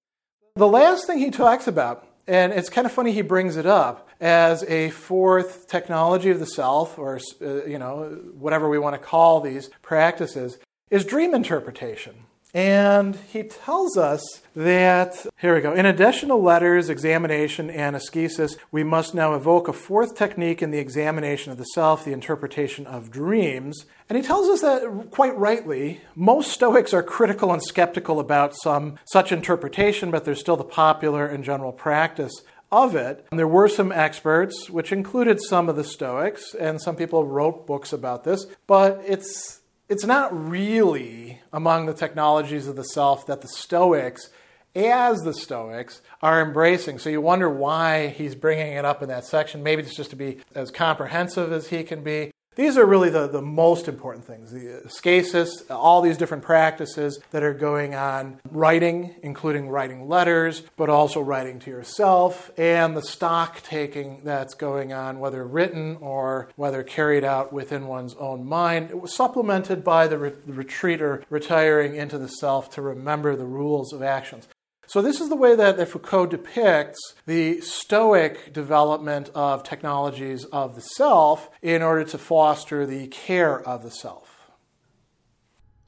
The 0.54 0.66
last 0.66 1.06
thing 1.06 1.18
he 1.18 1.30
talks 1.30 1.66
about, 1.66 2.06
and 2.26 2.52
it's 2.52 2.70
kind 2.70 2.86
of 2.86 2.92
funny 2.92 3.12
he 3.12 3.22
brings 3.22 3.56
it 3.56 3.66
up 3.66 4.08
as 4.20 4.62
a 4.64 4.90
fourth 4.90 5.68
technology 5.68 6.30
of 6.30 6.40
the 6.40 6.46
self, 6.46 6.98
or 6.98 7.20
uh, 7.42 7.64
you 7.64 7.78
know 7.78 8.18
whatever 8.34 8.68
we 8.68 8.78
want 8.78 8.94
to 8.94 8.98
call 8.98 9.40
these 9.40 9.68
practices, 9.82 10.58
is 10.90 11.04
dream 11.04 11.34
interpretation. 11.34 12.14
And 12.54 13.16
he 13.30 13.42
tells 13.42 13.98
us 13.98 14.22
that, 14.54 15.26
here 15.38 15.54
we 15.54 15.60
go, 15.60 15.74
in 15.74 15.84
addition 15.84 16.30
to 16.30 16.36
letters, 16.36 16.88
examination, 16.88 17.68
and 17.68 17.94
ascesis, 17.94 18.56
we 18.72 18.82
must 18.82 19.14
now 19.14 19.34
evoke 19.34 19.68
a 19.68 19.74
fourth 19.74 20.16
technique 20.16 20.62
in 20.62 20.70
the 20.70 20.78
examination 20.78 21.52
of 21.52 21.58
the 21.58 21.64
self, 21.64 22.04
the 22.04 22.12
interpretation 22.12 22.86
of 22.86 23.10
dreams. 23.10 23.84
And 24.08 24.16
he 24.16 24.22
tells 24.22 24.48
us 24.48 24.62
that, 24.62 25.10
quite 25.10 25.36
rightly, 25.36 26.00
most 26.14 26.50
Stoics 26.50 26.94
are 26.94 27.02
critical 27.02 27.52
and 27.52 27.62
skeptical 27.62 28.20
about 28.20 28.54
some 28.56 28.98
such 29.04 29.32
interpretation, 29.32 30.10
but 30.10 30.24
there's 30.24 30.40
still 30.40 30.56
the 30.56 30.64
popular 30.64 31.26
and 31.26 31.44
general 31.44 31.72
practice 31.72 32.32
of 32.72 32.96
it. 32.96 33.26
And 33.30 33.38
there 33.38 33.46
were 33.46 33.68
some 33.68 33.92
experts, 33.92 34.70
which 34.70 34.92
included 34.92 35.40
some 35.42 35.68
of 35.68 35.76
the 35.76 35.84
Stoics, 35.84 36.54
and 36.54 36.80
some 36.80 36.96
people 36.96 37.26
wrote 37.26 37.66
books 37.66 37.92
about 37.92 38.24
this, 38.24 38.46
but 38.66 39.02
it's 39.06 39.60
it's 39.88 40.04
not 40.04 40.30
really 40.32 41.40
among 41.52 41.86
the 41.86 41.94
technologies 41.94 42.66
of 42.66 42.76
the 42.76 42.84
self 42.84 43.26
that 43.26 43.40
the 43.40 43.48
Stoics, 43.48 44.30
as 44.74 45.22
the 45.22 45.32
Stoics, 45.32 46.02
are 46.20 46.42
embracing. 46.42 46.98
So 46.98 47.08
you 47.08 47.20
wonder 47.20 47.48
why 47.48 48.08
he's 48.08 48.34
bringing 48.34 48.72
it 48.72 48.84
up 48.84 49.02
in 49.02 49.08
that 49.08 49.24
section. 49.24 49.62
Maybe 49.62 49.82
it's 49.82 49.96
just 49.96 50.10
to 50.10 50.16
be 50.16 50.38
as 50.54 50.70
comprehensive 50.70 51.52
as 51.52 51.68
he 51.68 51.84
can 51.84 52.02
be. 52.02 52.32
These 52.56 52.78
are 52.78 52.86
really 52.86 53.10
the, 53.10 53.26
the 53.26 53.42
most 53.42 53.86
important 53.86 54.24
things 54.24 54.50
the 54.50 54.80
ascesis, 54.86 55.70
all 55.70 56.00
these 56.00 56.16
different 56.16 56.42
practices 56.42 57.20
that 57.30 57.42
are 57.42 57.52
going 57.52 57.94
on, 57.94 58.40
writing, 58.50 59.14
including 59.22 59.68
writing 59.68 60.08
letters, 60.08 60.62
but 60.74 60.88
also 60.88 61.20
writing 61.20 61.58
to 61.60 61.70
yourself, 61.70 62.50
and 62.56 62.96
the 62.96 63.02
stock 63.02 63.62
taking 63.62 64.22
that's 64.24 64.54
going 64.54 64.94
on, 64.94 65.20
whether 65.20 65.46
written 65.46 65.98
or 66.00 66.48
whether 66.56 66.82
carried 66.82 67.24
out 67.24 67.52
within 67.52 67.86
one's 67.86 68.14
own 68.14 68.46
mind. 68.46 68.88
It 68.88 69.02
was 69.02 69.14
supplemented 69.14 69.84
by 69.84 70.08
the, 70.08 70.16
re- 70.16 70.32
the 70.46 70.54
retreat 70.54 71.02
or 71.02 71.24
retiring 71.28 71.94
into 71.94 72.16
the 72.16 72.28
self 72.28 72.70
to 72.70 72.80
remember 72.80 73.36
the 73.36 73.44
rules 73.44 73.92
of 73.92 74.02
actions. 74.02 74.48
So, 74.86 75.02
this 75.02 75.20
is 75.20 75.28
the 75.28 75.36
way 75.36 75.56
that, 75.56 75.76
that 75.76 75.88
Foucault 75.88 76.26
depicts 76.26 77.14
the 77.26 77.60
Stoic 77.60 78.52
development 78.52 79.30
of 79.34 79.64
technologies 79.64 80.44
of 80.46 80.76
the 80.76 80.80
self 80.80 81.50
in 81.60 81.82
order 81.82 82.04
to 82.04 82.18
foster 82.18 82.86
the 82.86 83.08
care 83.08 83.60
of 83.60 83.82
the 83.82 83.90
self. 83.90 84.36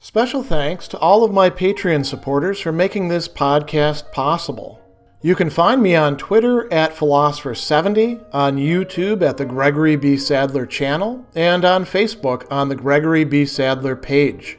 Special 0.01 0.43
thanks 0.43 0.87
to 0.89 0.97
all 0.99 1.23
of 1.23 1.33
my 1.33 1.49
Patreon 1.49 2.05
supporters 2.05 2.59
for 2.59 2.71
making 2.71 3.07
this 3.07 3.27
podcast 3.27 4.11
possible. 4.11 4.81
You 5.21 5.35
can 5.35 5.49
find 5.49 5.81
me 5.81 5.95
on 5.95 6.15
Twitter 6.15 6.71
at 6.71 6.95
Philosopher70, 6.95 8.25
on 8.33 8.55
YouTube 8.55 9.21
at 9.21 9.35
the 9.35 9.43
Gregory 9.43 9.97
B. 9.97 10.15
Sadler 10.15 10.65
channel, 10.65 11.25
and 11.35 11.65
on 11.65 11.83
Facebook 11.83 12.49
on 12.49 12.69
the 12.69 12.77
Gregory 12.77 13.25
B. 13.25 13.45
Sadler 13.45 13.97
page. 13.97 14.58